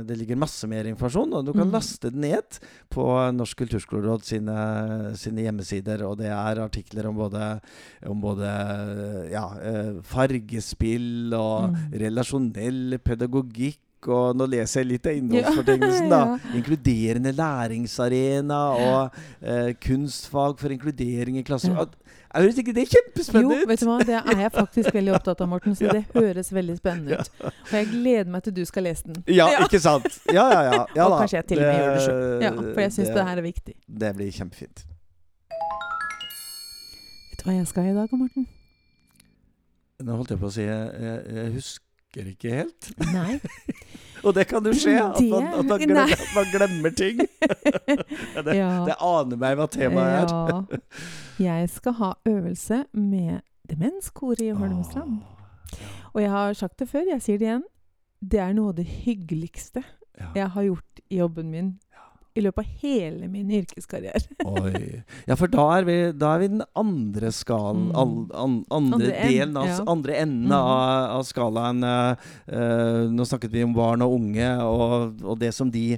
det 0.05 0.17
ligger 0.17 0.35
masse 0.37 0.67
mer 0.67 0.85
informasjon, 0.85 1.33
og 1.33 1.45
du 1.45 1.53
kan 1.53 1.65
Mm. 1.67 1.71
laste 1.73 2.09
den 2.11 2.21
ned 2.21 2.59
på 2.91 3.03
Norsk 3.33 3.57
kulturskoleråd 3.57 4.23
sine, 4.23 5.15
sine 5.15 5.41
hjemmesider. 5.41 6.03
Og 6.05 6.17
det 6.17 6.29
er 6.35 6.61
artikler 6.65 7.07
om 7.09 7.15
både, 7.17 7.47
om 8.11 8.21
både 8.21 8.51
ja, 9.31 9.45
eh, 9.61 9.93
fargespill 10.03 11.33
og 11.33 11.71
Mm. 11.75 11.75
relasjonell 12.05 12.99
pedagogikk. 13.03 13.79
Og 14.05 14.35
nå 14.37 14.45
leser 14.45 14.83
jeg 14.83 14.87
litt 14.91 15.07
av 15.09 15.15
innholdsfortegnelsen. 15.17 16.09
da. 16.11 16.19
Ja. 16.45 16.55
Inkluderende 16.59 17.31
læringsarena 17.33 18.59
og 18.77 19.15
eh, 19.41 19.73
kunstfag 19.81 20.59
for 20.59 20.69
inkludering 20.69 21.39
i 21.39 21.43
klasserommet. 21.47 21.95
Ja. 21.95 22.01
Høres 22.35 22.57
ikke 22.59 22.73
det 22.75 22.83
er 22.83 22.89
kjempespennende 22.91 23.65
vet 23.65 23.79
du 23.79 23.85
ut? 23.85 23.89
hva, 23.89 23.97
det 24.05 24.15
er 24.19 24.41
jeg 24.43 24.51
faktisk 24.51 24.93
veldig 24.93 25.13
opptatt 25.15 25.41
av, 25.41 25.47
Morten, 25.49 25.75
så 25.75 25.87
det 25.95 26.03
høres 26.13 26.51
veldig 26.53 26.75
spennende 26.77 27.21
ut. 27.21 27.29
Og 27.47 27.71
jeg 27.79 27.87
gleder 27.93 28.29
meg 28.33 28.43
til 28.43 28.53
du 28.57 28.65
skal 28.67 28.83
lese 28.89 29.07
den. 29.07 29.23
Ja, 29.31 29.47
ikke 29.63 29.79
sant? 29.79 30.09
Ja, 30.29 30.43
ja, 30.51 30.61
ja. 30.67 30.81
ja 30.99 31.05
og 31.07 31.15
kanskje 31.23 31.39
jeg 31.39 31.47
til 31.53 31.63
og 31.63 31.69
med 31.71 31.79
gjør 31.79 31.93
det 31.95 32.03
sjøl. 32.05 32.43
Ja, 32.43 32.51
for 32.59 32.81
jeg 32.85 32.93
syns 32.99 33.13
det, 33.15 33.23
her 33.31 33.37
er 33.41 33.47
viktig. 33.47 33.75
Det 34.03 34.11
blir 34.19 34.35
kjempefint. 34.35 34.85
Hva 37.45 37.53
jeg 37.53 37.67
skal 37.69 37.91
i 37.91 37.93
dag, 37.93 38.09
Morten? 38.17 38.47
Nå 40.01 40.15
holdt 40.17 40.31
jeg 40.33 40.39
på 40.41 40.47
å 40.49 40.53
si 40.53 40.63
Jeg, 40.65 41.17
jeg, 41.29 41.51
husker 41.53 42.29
ikke 42.31 42.53
helt. 42.55 42.87
Nei. 43.13 43.35
Og 44.25 44.33
det 44.33 44.47
kan 44.49 44.65
jo 44.65 44.71
skje, 44.73 44.95
at 44.97 45.19
man, 45.29 45.45
at 45.53 45.67
man, 45.69 45.83
glemmer, 45.83 46.13
at 46.15 46.31
man 46.33 46.47
glemmer 46.49 46.95
ting. 46.97 47.21
Det, 48.47 48.55
Ja. 48.57 48.71
det 48.87 48.95
aner 48.97 49.37
meg 49.39 49.59
hva 49.59 49.67
temaet 49.71 50.31
er. 50.31 50.33
Ja. 51.37 51.51
Jeg 51.59 51.69
skal 51.69 51.95
ha 51.99 52.09
øvelse 52.25 52.81
med 52.97 53.43
demenskoret 53.69 54.41
i 54.41 54.49
Holmestrand. 54.55 55.19
Åh, 55.21 56.09
Og 56.13 56.21
jeg 56.23 56.31
har 56.31 56.53
sagt 56.57 56.79
det 56.79 56.89
før, 56.89 57.05
jeg 57.11 57.21
sier 57.21 57.37
det 57.37 57.49
igjen. 57.51 57.63
Det 58.25 58.39
er 58.41 58.53
noe 58.57 58.73
av 58.73 58.79
det 58.79 58.87
hyggeligste 59.05 59.83
ja. 60.17 60.31
jeg 60.33 60.49
har 60.55 60.63
gjort 60.71 61.01
i 61.11 61.19
jobben 61.21 61.51
min 61.53 61.73
i 62.35 62.41
løpet 62.43 62.65
av 62.65 62.71
hele 62.81 63.27
min 63.31 63.49
yrkeskarriere. 63.61 64.19
Oi. 64.45 65.03
Ja, 65.27 65.35
for 65.39 65.47
da 65.47 65.65
er 65.77 65.85
vi, 65.87 65.95
da 66.19 66.33
er 66.35 66.39
vi 66.43 66.47
den 66.51 66.63
andre 66.75 67.31
skalen 67.31 67.89
Mm. 67.89 67.95
all, 67.95 68.15
an, 68.33 68.55
Andre, 68.71 68.95
Andre 68.95 69.29
delen 69.31 69.57
av, 69.57 69.67
ja. 69.71 69.79
andre 69.87 70.15
enden 70.25 70.45
Mm. 70.51 70.57
av, 70.59 71.09
av 71.19 71.23
skalaen. 71.23 71.83
eh, 71.83 73.07
nå 73.15 73.23
snakket 73.25 73.51
vi 73.51 73.63
om 73.63 73.73
barn 73.73 74.01
og 74.05 74.13
unge, 74.19 74.49
og, 74.63 75.21
og 75.23 75.39
det 75.39 75.53
som 75.53 75.71
de 75.71 75.97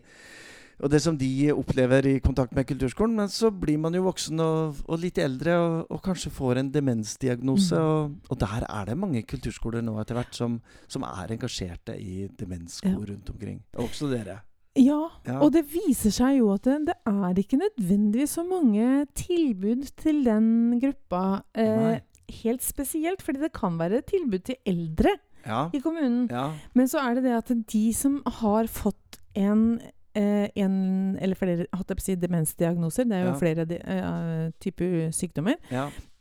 og 0.77 0.91
det 0.93 0.99
som 1.01 1.15
de 1.17 1.49
opplever 1.49 2.05
i 2.05 2.19
kontakt 2.21 2.51
med 2.53 2.67
kulturskolen. 2.69 3.15
Men 3.17 3.27
så 3.33 3.49
blir 3.49 3.79
man 3.81 3.95
jo 3.97 4.03
voksen 4.05 4.37
og, 4.39 4.75
og 4.85 4.99
litt 5.01 5.17
eldre 5.17 5.55
og, 5.57 5.87
og 5.89 6.03
kanskje 6.05 6.29
får 6.29 6.59
en 6.61 6.69
demensdiagnose. 6.69 7.73
Mm. 7.73 7.81
Og, 7.81 8.11
og 8.29 8.37
der 8.43 8.61
er 8.69 8.85
det 8.85 8.97
mange 9.01 9.23
kulturskoler 9.25 9.81
nå 9.81 9.95
etter 10.03 10.13
hvert 10.19 10.37
som, 10.37 10.59
som 10.87 11.01
er 11.09 11.33
engasjerte 11.33 11.97
i 11.97 12.27
demenskor 12.37 12.93
Ja. 12.93 13.07
rundt 13.09 13.31
omkring. 13.33 13.63
Også 13.81 14.05
dere. 14.11 14.43
Ja, 14.77 15.09
Ja. 15.27 15.39
og 15.41 15.51
det 15.53 15.65
viser 15.71 16.11
seg 16.13 16.37
jo 16.39 16.51
at 16.53 16.63
det, 16.63 16.77
det 16.87 16.95
er 17.05 17.33
ikke 17.41 17.59
nødvendigvis 17.61 18.35
så 18.37 18.43
mange 18.47 19.05
tilbud 19.17 19.87
til 19.97 20.23
den 20.25 20.79
gruppa. 20.81 21.41
Eh, 21.55 21.99
helt 22.43 22.61
spesielt, 22.63 23.21
fordi 23.23 23.39
det 23.39 23.53
kan 23.53 23.77
være 23.79 24.01
tilbud 24.07 24.39
til 24.45 24.55
eldre 24.65 25.15
Ja. 25.47 25.69
i 25.73 25.79
kommunen. 25.79 26.27
ja. 26.29 26.51
Men 26.75 26.87
så 26.87 26.99
er 26.99 27.15
det 27.15 27.23
det 27.23 27.37
at 27.37 27.51
de 27.71 27.93
som 27.93 28.21
har 28.25 28.65
fått 28.67 29.19
en, 29.35 29.79
eh, 30.15 30.49
en 30.55 31.17
eller 31.21 31.35
flere 31.35 31.65
si, 31.99 32.15
demensdiagnoser, 32.15 33.03
det 33.05 33.13
er 33.13 33.25
jo 33.31 33.39
flere 33.39 33.65
de, 33.65 33.75
eh, 33.79 34.51
typer 34.59 35.09
sykdommer, 35.11 35.55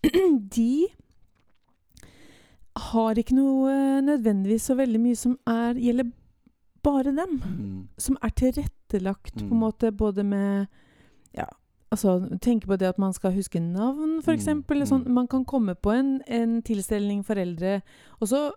de 0.57 0.87
har 2.77 3.15
ikke 3.19 3.35
noe 3.37 3.71
eh, 3.73 4.01
nødvendigvis 4.05 4.67
så 4.69 4.77
veldig 4.79 5.01
mye 5.01 5.17
som 5.17 5.39
er, 5.49 5.75
gjelder 5.81 6.11
bare 6.87 7.13
dem. 7.17 7.37
Mm. 7.43 7.89
Som 7.99 8.17
er 8.23 8.31
tilrettelagt 8.39 9.35
på 9.35 9.49
Mm. 9.51 9.53
en 9.53 9.63
måte 9.67 9.91
både 9.93 10.25
med 10.25 10.69
Ja, 11.37 11.47
altså 11.93 12.19
tenke 12.41 12.67
på 12.67 12.79
det 12.79 12.89
at 12.89 12.99
man 12.99 13.13
skal 13.13 13.33
huske 13.37 13.61
navn, 13.61 14.21
f.eks. 14.23 14.47
Mm, 14.47 14.63
Mm. 14.65 14.87
Sånn, 14.89 15.03
mm. 15.07 15.13
man 15.13 15.27
kan 15.29 15.45
komme 15.45 15.75
på 15.75 15.93
en, 15.93 16.21
en 16.27 16.63
tilstelning 16.63 17.23
for 17.27 17.37
eldre, 17.37 17.83
og 18.21 18.29
så 18.31 18.51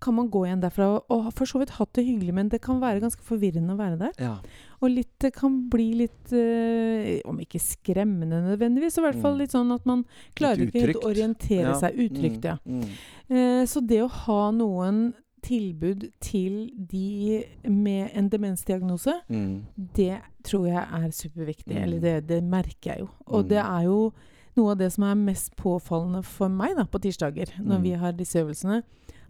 kan 0.00 0.12
man 0.14 0.28
gå 0.28 0.42
igjen 0.44 0.60
derfra 0.60 0.86
og, 1.08 1.22
har 1.24 1.30
for 1.32 1.46
så 1.48 1.58
vidt 1.58 1.70
hatt 1.78 1.92
det 1.96 2.04
hyggelig, 2.04 2.34
men 2.36 2.48
det 2.52 2.60
kan 2.60 2.80
være 2.82 3.00
ganske 3.00 3.22
forvirrende 3.24 3.72
å 3.72 3.78
være 3.80 3.98
der. 3.98 4.12
ja. 4.20 4.34
Og 4.82 4.90
litt, 4.92 5.12
det 5.24 5.30
kan 5.32 5.54
bli 5.72 5.86
litt 6.02 6.32
eh, 6.36 7.22
Om 7.24 7.38
ikke 7.40 7.58
skremmende 7.58 8.42
nødvendigvis, 8.44 8.92
så 8.92 9.00
i 9.00 9.06
hvert 9.10 9.22
fall 9.22 9.32
Mm. 9.34 9.38
litt 9.40 9.50
sånn 9.52 9.72
at 9.74 9.86
man 9.86 10.04
klarer 10.36 10.66
ikke 10.66 10.80
helt 10.84 10.96
å 11.00 11.08
orientere 11.08 11.72
Ja. 11.72 11.78
seg 11.80 11.96
utrygt. 11.96 12.44
Ja. 12.44 12.58
Mm. 12.66 12.82
Mm. 12.82 12.90
Eh, 13.30 13.64
så 13.64 13.80
det 13.86 14.02
å 14.04 14.08
ha 14.10 14.50
noen 14.52 15.14
tilbud 15.46 16.08
til 16.20 16.56
de 16.90 17.44
med 17.70 18.10
en 18.18 18.28
demensdiagnose, 18.32 19.14
Mm. 19.28 19.64
det 19.96 20.18
tror 20.44 20.66
jeg 20.66 20.86
er 20.92 21.10
superviktig. 21.10 21.76
Mm. 21.76 21.82
Eller 21.82 22.00
det, 22.00 22.28
det 22.28 22.42
merker 22.44 22.92
jeg 22.92 23.00
jo. 23.00 23.08
Og 23.26 23.42
Mm. 23.44 23.48
det 23.48 23.58
er 23.58 23.82
jo 23.86 24.12
noe 24.56 24.70
av 24.72 24.78
det 24.78 24.92
som 24.92 25.04
er 25.04 25.14
mest 25.14 25.56
påfallende 25.56 26.22
for 26.24 26.48
meg 26.48 26.76
da, 26.76 26.84
på 26.84 26.98
tirsdager, 26.98 27.46
når 27.58 27.76
Mm. 27.78 27.82
vi 27.82 27.90
har 27.90 28.12
disse 28.12 28.38
øvelsene, 28.38 28.82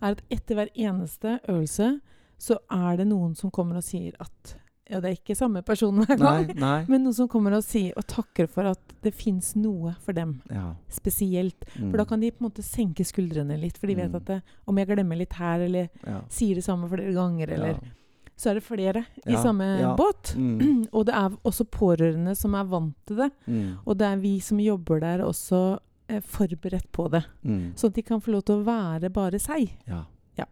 er 0.03 0.11
at 0.15 0.23
etter 0.31 0.55
hver 0.55 0.69
eneste 0.77 1.41
øvelse 1.49 2.01
så 2.39 2.59
er 2.71 2.97
det 2.97 3.07
noen 3.09 3.35
som 3.35 3.51
kommer 3.51 3.77
og 3.77 3.83
sier 3.85 4.13
at 4.21 4.57
Ja, 4.89 5.01
det 5.03 5.09
er 5.11 5.17
ikke 5.19 5.35
samme 5.35 5.63
person 5.67 5.97
hver 6.05 6.19
gang, 6.21 6.51
nei. 6.63 6.85
men 6.87 7.03
noen 7.03 7.15
som 7.17 7.27
kommer 7.29 7.57
og 7.57 7.65
sier 7.67 7.97
og 7.99 8.05
takker 8.07 8.47
for 8.47 8.69
at 8.71 8.93
det 9.03 9.11
fins 9.19 9.55
noe 9.59 9.97
for 10.05 10.15
dem. 10.15 10.37
Ja. 10.53 10.69
Spesielt. 10.89 11.65
Mm. 11.75 11.91
For 11.91 11.99
da 11.99 12.05
kan 12.07 12.21
de 12.23 12.31
på 12.31 12.43
en 12.45 12.47
måte 12.51 12.63
senke 12.63 13.03
skuldrene 13.07 13.59
litt. 13.59 13.79
For 13.83 13.91
de 13.91 13.97
vet 13.99 14.11
Mm. 14.13 14.17
at 14.21 14.25
det, 14.31 14.37
om 14.67 14.79
jeg 14.79 14.87
glemmer 14.93 15.19
litt 15.19 15.33
her, 15.41 15.61
eller 15.67 15.89
ja. 16.07 16.21
sier 16.31 16.55
det 16.55 16.65
samme 16.65 16.87
flere 16.89 17.13
ganger, 17.17 17.51
eller 17.59 17.75
ja. 17.81 17.95
Så 18.37 18.51
er 18.51 18.59
det 18.59 18.65
flere 18.67 19.01
i 19.25 19.33
samme 19.41 19.97
båt. 19.97 20.35
Mm. 20.37 20.87
Og 20.93 21.07
det 21.09 21.15
er 21.17 21.37
også 21.49 21.65
pårørende 21.73 22.35
som 22.37 22.53
er 22.55 22.67
vant 22.69 22.93
til 23.09 23.17
det. 23.23 23.31
Mm. 23.49 23.79
Og 23.87 23.97
det 23.97 24.07
er 24.13 24.17
vi 24.21 24.35
som 24.45 24.59
jobber 24.61 25.01
der 25.01 25.23
også 25.25 25.79
eh, 26.13 26.21
forberedt 26.21 26.91
på 26.93 27.07
det. 27.15 27.23
Mm. 27.49 27.73
Sånn 27.75 27.95
at 27.95 27.97
de 27.97 28.05
kan 28.05 28.21
få 28.21 28.35
lov 28.35 28.45
til 28.45 28.61
å 28.61 28.67
være 28.69 29.09
bare 29.11 29.41
seg. 29.41 29.73
Ja. 29.89 30.03
Ja. 30.37 30.45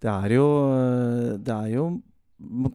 Det 0.00 0.08
er 0.14 0.30
jo 0.38 0.46
Det 1.42 1.56
er 1.58 1.68
jo 1.74 1.88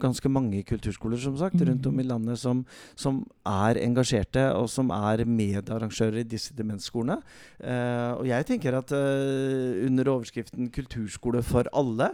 ganske 0.00 0.28
mange 0.30 0.62
kulturskoler 0.62 1.18
som 1.18 1.36
sagt, 1.36 1.60
rundt 1.60 1.84
Mm. 1.86 1.92
om 1.92 2.00
i 2.00 2.02
landet 2.06 2.38
som, 2.38 2.64
som 2.94 3.26
er 3.46 3.74
engasjerte, 3.82 4.54
og 4.54 4.68
som 4.70 4.90
er 4.90 5.24
medarrangører 5.24 6.20
i 6.20 6.22
disse 6.28 6.54
demensskolene. 6.54 7.18
Eh, 7.60 8.12
og 8.18 8.26
jeg 8.26 8.46
tenker 8.46 8.76
at 8.78 8.92
eh, 8.92 9.86
under 9.86 10.04
overskriften 10.04 10.70
'Kulturskole 10.70 11.42
for 11.42 11.64
alle' 11.72 12.12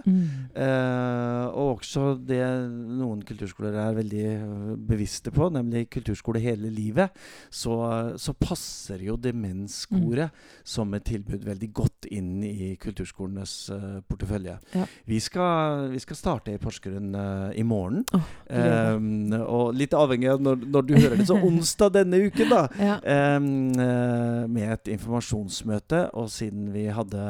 Eh, 0.56 1.46
og 1.52 1.78
også 1.78 2.18
det 2.26 2.42
noen 2.70 3.22
kulturskoler 3.22 3.74
er 3.74 3.94
veldig 3.96 4.24
øh, 4.26 4.76
bevisste 4.88 5.30
på, 5.30 5.48
nemlig 5.48 5.88
kulturskole 5.90 6.40
hele 6.40 6.70
livet, 6.70 7.10
så, 7.50 8.14
så 8.16 8.32
passer 8.32 9.02
jo 9.06 9.16
demenskoret 9.16 10.30
som 10.64 10.92
et 10.94 11.04
tilbud 11.08 11.44
veldig 11.44 11.70
godt 11.72 12.06
inn 12.10 12.42
i 12.44 12.74
kulturskolenes 12.80 13.70
øh, 13.74 14.00
portefølje. 14.08 14.58
Ja. 14.74 14.84
Vi, 15.06 15.18
skal, 15.20 15.90
vi 15.92 15.98
skal 15.98 16.16
starte 16.16 16.54
i 16.54 16.60
Porsgrunn 16.62 17.14
øh, 17.14 17.41
i 17.56 17.62
morgen. 17.66 18.04
Oh, 18.14 18.20
Um, 18.52 19.32
og 19.32 19.70
litt 19.80 19.94
avhengig 19.96 20.26
av 20.28 20.42
når, 20.44 20.58
når 20.68 20.82
du 20.84 20.90
hører 20.92 21.14
det, 21.16 21.24
så 21.24 21.38
onsdag 21.48 21.94
denne 21.94 22.18
uken, 22.26 22.50
da. 22.52 22.58
Ja. 22.76 22.96
Um, 23.38 23.46
eh, 23.80 24.42
med 24.52 24.74
et 24.74 24.90
informasjonsmøte, 24.92 26.02
og 26.20 26.28
siden 26.28 26.66
vi 26.74 26.82
hadde 26.92 27.22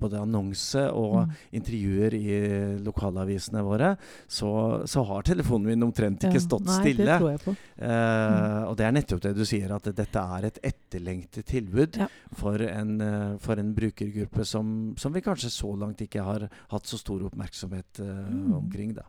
både 0.00 0.22
annonse 0.22 0.86
og 0.96 1.18
Mm. 1.20 1.34
intervjuer 1.58 2.14
i 2.16 2.38
lokalavisene 2.86 3.60
våre, 3.66 3.90
så, 4.30 4.86
så 4.88 5.02
har 5.04 5.26
telefonen 5.26 5.66
min 5.74 5.84
omtrent 5.84 6.24
ikke 6.24 6.38
Ja. 6.40 6.44
stått 6.46 6.64
Nei, 6.64 6.78
stille. 6.80 7.04
Det 7.10 7.18
tror 7.20 7.30
jeg 7.34 7.42
på. 7.44 7.54
Eh, 7.84 8.62
og 8.70 8.76
det 8.80 8.86
er 8.88 8.96
nettopp 8.96 9.20
det 9.26 9.34
du 9.36 9.44
sier, 9.44 9.74
at 9.76 9.90
dette 10.00 10.24
er 10.38 10.48
et 10.48 10.58
etterlengtet 10.64 11.44
tilbud 11.50 12.00
Ja. 12.00 12.08
for, 12.32 12.56
en, 12.62 13.00
eh, 13.04 13.36
for 13.44 13.60
en 13.60 13.74
brukergruppe 13.76 14.46
som, 14.46 14.94
som 14.96 15.12
vi 15.12 15.20
kanskje 15.20 15.50
så 15.52 15.74
langt 15.76 16.00
ikke 16.00 16.24
har 16.24 16.48
hatt 16.72 16.86
så 16.88 16.96
stor 16.98 17.20
oppmerksomhet 17.28 18.00
uh, 18.00 18.30
Mm. 18.30 18.54
omkring. 18.64 18.94
da. 18.94 19.02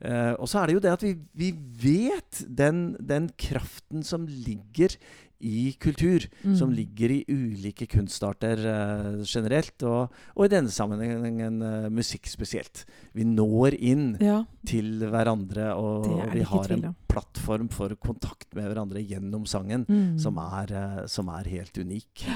Eh, 0.00 0.34
og 0.38 0.48
så 0.50 0.62
er 0.62 0.66
det 0.66 0.76
jo 0.78 0.82
det 0.84 0.92
at 0.96 1.06
vi, 1.06 1.14
vi 1.34 1.52
vet 1.82 2.44
den, 2.48 2.92
den 3.00 3.30
kraften 3.38 4.04
som 4.06 4.26
ligger 4.26 4.96
i 5.38 5.72
kultur. 5.78 6.26
Som 6.58 6.70
Mm. 6.70 6.74
ligger 6.74 7.10
i 7.10 7.24
ulike 7.28 7.86
kunstarter 7.86 8.58
uh, 8.58 9.22
generelt, 9.22 9.82
og, 9.82 10.10
og 10.34 10.44
i 10.44 10.48
denne 10.48 10.70
sammenhengen 10.70 11.62
uh, 11.62 11.88
musikk 11.88 12.26
spesielt. 12.26 12.84
Vi 13.14 13.24
når 13.24 13.76
inn 13.78 14.16
Ja, 14.20 14.44
til 14.66 15.06
hverandre, 15.06 15.74
og 15.74 16.32
vi 16.32 16.42
har 16.42 16.72
en 16.72 16.94
plattform 17.08 17.68
for 17.70 17.94
kontakt 17.94 18.50
med 18.54 18.66
hverandre 18.66 19.02
gjennom 19.02 19.46
sangen 19.46 19.86
mm. 19.88 20.18
som, 20.18 20.38
er, 20.38 21.06
som 21.06 21.28
er 21.28 21.44
helt 21.46 21.78
unik. 21.78 22.26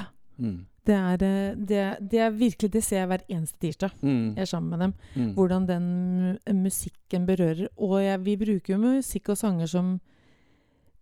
Mm. 0.42 0.60
det, 0.86 0.94
er, 0.98 1.24
eh, 1.26 1.56
det, 1.56 1.82
det 2.10 2.20
er 2.20 2.30
virkelig 2.34 2.72
Det 2.72 2.82
ser 2.84 2.98
jeg 2.98 3.10
hver 3.12 3.26
eneste 3.28 3.58
tirsdag. 3.62 3.90
Mm. 4.02 4.34
Jeg 4.34 4.42
er 4.42 4.50
sammen 4.50 4.70
med 4.70 4.78
dem. 4.86 4.94
Mm. 5.14 5.34
Hvordan 5.36 5.68
den 5.68 6.62
musikken 6.62 7.26
berører. 7.26 7.68
Og 7.76 8.00
jeg, 8.04 8.24
vi 8.24 8.36
bruker 8.36 8.74
jo 8.74 8.80
musikk 8.82 9.28
og 9.28 9.38
sanger 9.38 9.70
som 9.70 10.00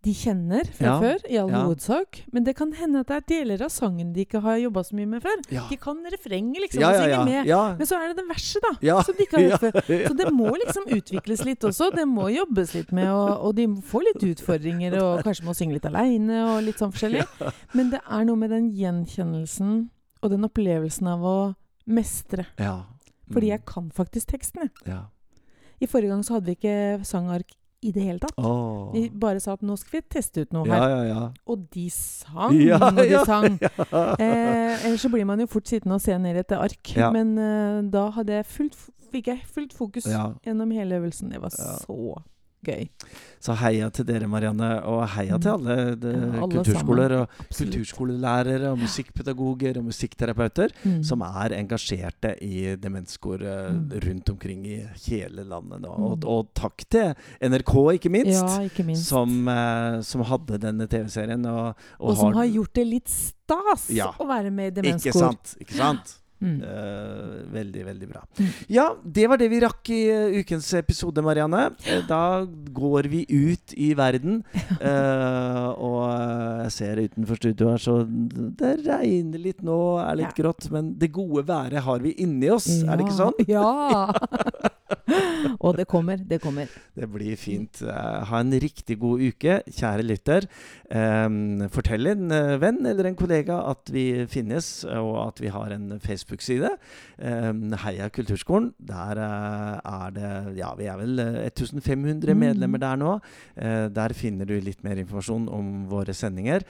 de 0.03 0.13
kjenner 0.17 0.65
fra 0.73 0.87
Ja, 0.87 0.93
før, 1.03 1.19
i 1.29 1.37
all 1.37 1.51
ja. 1.53 1.59
hovedsak. 1.67 2.23
Men 2.33 2.45
det 2.47 2.55
kan 2.57 2.71
hende 2.73 3.01
at 3.03 3.09
det 3.11 3.17
er 3.19 3.25
deler 3.29 3.65
av 3.67 3.69
sangen 3.75 4.15
de 4.15 4.23
ikke 4.25 4.41
har 4.41 4.57
jobba 4.57 4.81
så 4.89 4.95
mye 4.97 5.07
med 5.11 5.21
før. 5.23 5.43
Ja. 5.53 5.67
De 5.69 5.77
kan 5.77 5.99
refrenget, 6.15 6.61
liksom, 6.65 6.83
og 6.89 7.09
ja. 7.11 7.19
med. 7.25 7.47
Men 7.79 7.87
så 7.91 7.99
er 8.01 8.09
det 8.09 8.17
det 8.17 8.25
verset, 8.31 8.65
da, 8.65 9.03
som 9.05 9.15
de 9.19 9.27
ikke 9.27 9.37
har 9.37 9.51
hørt 9.51 9.61
før. 9.67 10.07
Så 10.09 10.15
det 10.17 10.31
må 10.33 10.55
liksom 10.57 10.89
utvikles 10.97 11.45
litt 11.45 11.67
også. 11.69 11.91
Det 11.95 12.07
må 12.09 12.31
jobbes 12.33 12.73
litt 12.79 12.93
med, 12.97 13.11
og, 13.13 13.45
og 13.51 13.55
de 13.61 13.67
får 13.93 14.07
litt 14.09 14.25
utfordringer, 14.33 14.97
og 15.05 15.21
kanskje 15.29 15.45
må 15.45 15.53
synge 15.59 15.77
litt 15.77 15.91
aleine, 15.91 16.41
og 16.55 16.63
litt 16.65 16.81
sånn 16.81 16.95
forskjellig. 16.97 17.27
Men 17.77 17.93
det 17.93 18.01
er 18.07 18.25
noe 18.25 18.41
med 18.41 18.51
den 18.57 18.71
gjenkjennelsen 18.77 19.91
og 20.23 20.31
den 20.33 20.45
opplevelsen 20.49 21.09
av 21.13 21.23
å 21.25 21.37
mestre. 21.87 22.47
ja. 22.59 22.79
Fordi 23.31 23.47
Mm. 23.47 23.53
jeg 23.53 23.65
kan 23.65 23.91
faktisk 23.95 24.27
tekstene. 24.33 24.71
ja. 24.87 25.05
I 25.81 25.87
forrige 25.87 26.09
gang 26.11 26.23
så 26.27 26.35
hadde 26.35 26.47
vi 26.51 26.57
ikke 26.57 27.05
sangark 27.07 27.53
i 27.83 27.90
det 27.93 28.03
hele 28.05 28.19
tatt. 28.21 28.37
Oh. 28.37 28.90
De 28.93 29.07
bare 29.21 29.40
sa 29.40 29.55
at 29.57 29.62
nå 29.64 29.77
skal 29.81 30.01
vi 30.01 30.03
teste 30.12 30.43
ut 30.45 30.53
noe 30.53 30.66
Ja, 30.69 30.75
her. 30.75 30.88
ja, 30.90 31.03
ja. 31.09 31.23
Og 31.49 31.62
de 31.75 31.87
sang, 31.95 32.53
og 32.77 32.99
de 33.01 33.21
sang. 33.25 33.57
Eh, 34.21 34.87
ellers 34.87 35.01
så 35.01 35.09
blir 35.12 35.25
man 35.25 35.40
jo 35.40 35.47
fort 35.51 35.69
sittende 35.69 35.97
og 35.97 36.03
se 36.05 36.16
ned 36.19 36.37
i 36.37 36.43
et 36.45 36.53
ark. 36.53 36.93
Men 37.14 37.33
eh, 37.40 37.79
da 37.93 38.09
hadde 38.19 38.37
jeg 38.40 38.47
fullt, 38.47 38.77
fikk 39.11 39.31
jeg 39.33 39.40
fullt 39.55 39.73
fokus 39.75 40.07
gjennom 40.45 40.71
hele 40.77 41.01
øvelsen. 41.01 41.33
Det 41.33 41.40
var 41.43 41.51
så 41.57 41.97
gøy. 42.66 42.88
Så 43.40 43.55
heia 43.57 43.88
til 43.90 44.05
dere, 44.05 44.27
Marianne, 44.29 44.83
og 44.85 45.07
heia 45.14 45.38
til 45.40 45.51
alle, 45.55 45.77
de, 45.96 46.11
Mm. 46.12 46.35
Ja, 46.35 46.42
alle 46.42 46.53
kulturskoler 46.59 47.12
og 47.20 47.29
Absolutt. 47.40 47.73
kulturskolelærere 47.73 48.70
og 48.73 48.79
musikkpedagoger 48.79 49.79
og 49.79 49.85
musikkterapeuter 49.85 50.68
Mm. 50.85 51.03
som 51.05 51.23
er 51.23 51.55
engasjerte 51.57 52.35
i 52.42 52.77
demenskor 52.77 53.40
eh, 53.42 53.73
Mm. 53.73 53.90
rundt 54.05 54.31
omkring 54.31 54.66
i 54.66 54.87
hele 55.09 55.44
landet 55.44 55.81
nå. 55.81 55.88
Og, 55.88 56.18
Mm. 56.18 56.29
og 56.29 56.49
takk 56.55 56.85
til 56.90 57.14
NRK, 57.40 57.92
ikke 57.99 58.11
minst. 58.11 58.42
Ja, 58.44 58.61
ikke 58.68 58.85
minst. 58.85 59.07
Som, 59.09 59.49
eh, 59.49 60.01
som 60.03 60.23
hadde 60.23 60.59
denne 60.61 60.87
TV-serien. 60.87 61.44
Og, 61.46 61.75
og 61.99 62.16
som 62.16 62.35
har 62.35 62.46
gjort 62.46 62.75
det 62.75 62.87
litt 62.87 63.09
stas 63.09 63.88
Ja. 63.90 64.12
å 64.12 64.27
være 64.27 64.51
med 64.53 64.77
i 64.79 64.83
Ikke 64.92 65.12
sant? 65.12 65.57
Ikke 65.61 65.75
sant? 65.77 66.16
Mm. 66.40 66.62
Eh, 66.64 67.40
veldig, 67.53 67.83
veldig 67.85 68.09
bra. 68.09 68.22
Mm. 68.38 68.46
Ja, 68.72 68.87
det 69.05 69.26
var 69.29 69.37
det 69.40 69.50
vi 69.53 69.61
rakk 69.61 69.90
i 69.92 70.00
eh, 70.09 70.38
ukens 70.40 70.70
episode, 70.79 71.20
Marianne. 71.22 71.66
Eh, 71.85 72.00
Da 72.09 72.46
går 72.46 73.09
vi 73.12 73.26
ut 73.29 73.74
i 73.76 73.90
verden. 73.98 74.40
og 75.85 76.00
jeg 76.64 76.72
ser 76.72 77.03
utenfor 77.05 77.37
studio 77.40 77.70
her, 77.74 77.79
så 77.83 77.98
det 78.09 78.72
regner 78.87 79.38
litt 79.50 79.61
nå, 79.66 79.79
er 80.00 80.16
litt 80.22 80.33
Ja. 80.33 80.42
grått. 80.44 80.70
Men 80.72 80.94
det 80.98 81.12
gode 81.12 81.44
været 81.48 81.83
har 81.85 81.98
vi 82.00 82.14
inni 82.24 82.48
oss, 82.50 82.68
er 82.83 82.96
det 82.96 83.07
ikke 83.07 83.20
sånn? 83.20 83.44
Ja. 83.50 84.11
og 85.64 85.77
det 85.79 85.87
kommer, 85.90 86.16
det 86.16 86.40
kommer. 86.42 86.70
Det 86.96 87.09
blir 87.12 87.37
fint. 87.40 87.83
Eh, 87.83 88.25
ha 88.31 88.40
en 88.42 88.53
riktig 88.62 88.99
god 89.01 89.20
uke, 89.31 89.61
kjære 89.70 90.05
lytter. 90.07 90.46
Eh, 90.90 91.29
fortell 91.75 92.11
en 92.12 92.31
eh, 92.35 92.57
venn 92.62 92.81
eller 92.87 93.11
en 93.11 93.18
kollega 93.18 93.61
at 93.70 93.90
vi 93.94 94.05
finnes, 94.31 94.70
og 94.90 95.12
at 95.29 95.40
vi 95.42 95.53
har 95.55 95.75
en 95.77 95.99
Facebook-side. 96.03 96.73
Eh, 97.18 97.51
Heia 97.85 98.09
Kulturskolen. 98.12 98.73
Der 98.79 99.20
eh, 99.25 99.81
er 99.85 100.16
det 100.16 100.33
Ja, 100.61 100.75
vi 100.79 100.88
er 100.90 100.99
vel 101.01 101.18
eh, 101.18 101.51
1500 101.51 102.31
Mm. 102.31 102.38
medlemmer 102.40 102.79
der 102.79 102.96
nå. 103.01 103.12
Der 103.57 104.12
finner 104.14 104.46
du 104.46 104.55
litt 104.62 104.85
mer 104.85 104.96
informasjon 105.01 105.49
om 105.51 105.70
våre 105.90 106.14
sendinger. 106.14 106.62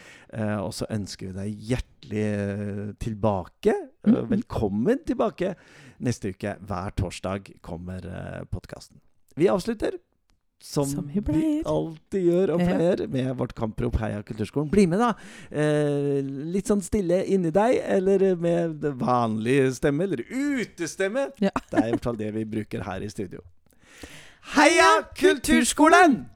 Og 0.63 0.73
så 0.75 0.87
ønsker 0.91 1.31
vi 1.31 1.37
deg 1.37 1.67
hjertelig 1.71 2.95
tilbake. 3.03 3.75
Eh, 4.07 4.13
Mhm. 4.13 4.29
velkommen 4.31 4.99
tilbake 5.07 5.55
neste 6.01 6.29
uke. 6.33 6.57
Hver 6.61 6.91
torsdag 6.97 7.51
kommer 7.63 8.07
uh, 8.07 8.45
podkasten. 8.51 8.97
Vi 9.37 9.49
avslutter 9.49 9.99
som, 10.63 10.85
Som 10.87 11.07
vi 11.09 11.21
vi 11.21 11.63
alltid 11.65 12.25
gjør 12.27 12.51
og 12.55 12.61
pleier, 12.61 13.07
med 13.09 13.37
vårt 13.37 13.55
kamprop 13.55 13.97
Heia 13.97 14.23
Kulturskolen. 14.23 14.71
Bli 14.71 14.87
med, 14.87 14.99
da! 15.01 15.15
Eh, 15.51 16.21
litt 16.53 16.69
sånn 16.69 16.83
stille 16.85 17.23
inni 17.27 17.51
deg, 17.51 17.79
eller 17.81 18.37
med 18.37 18.83
vanlig 19.01 19.73
stemme, 19.79 20.05
eller 20.05 20.21
utestemme. 20.29 21.31
Ja. 21.41 21.51
Det 21.71 21.79
er 21.81 21.87
i 21.89 21.91
hvert 21.95 22.05
fall 22.05 22.17
det 22.21 22.33
vi 22.35 22.45
bruker 22.45 22.83
her 22.85 23.01
i 23.01 23.09
studio. 23.09 23.41
Heia 24.57 24.91
Kulturskolen! 25.17 26.27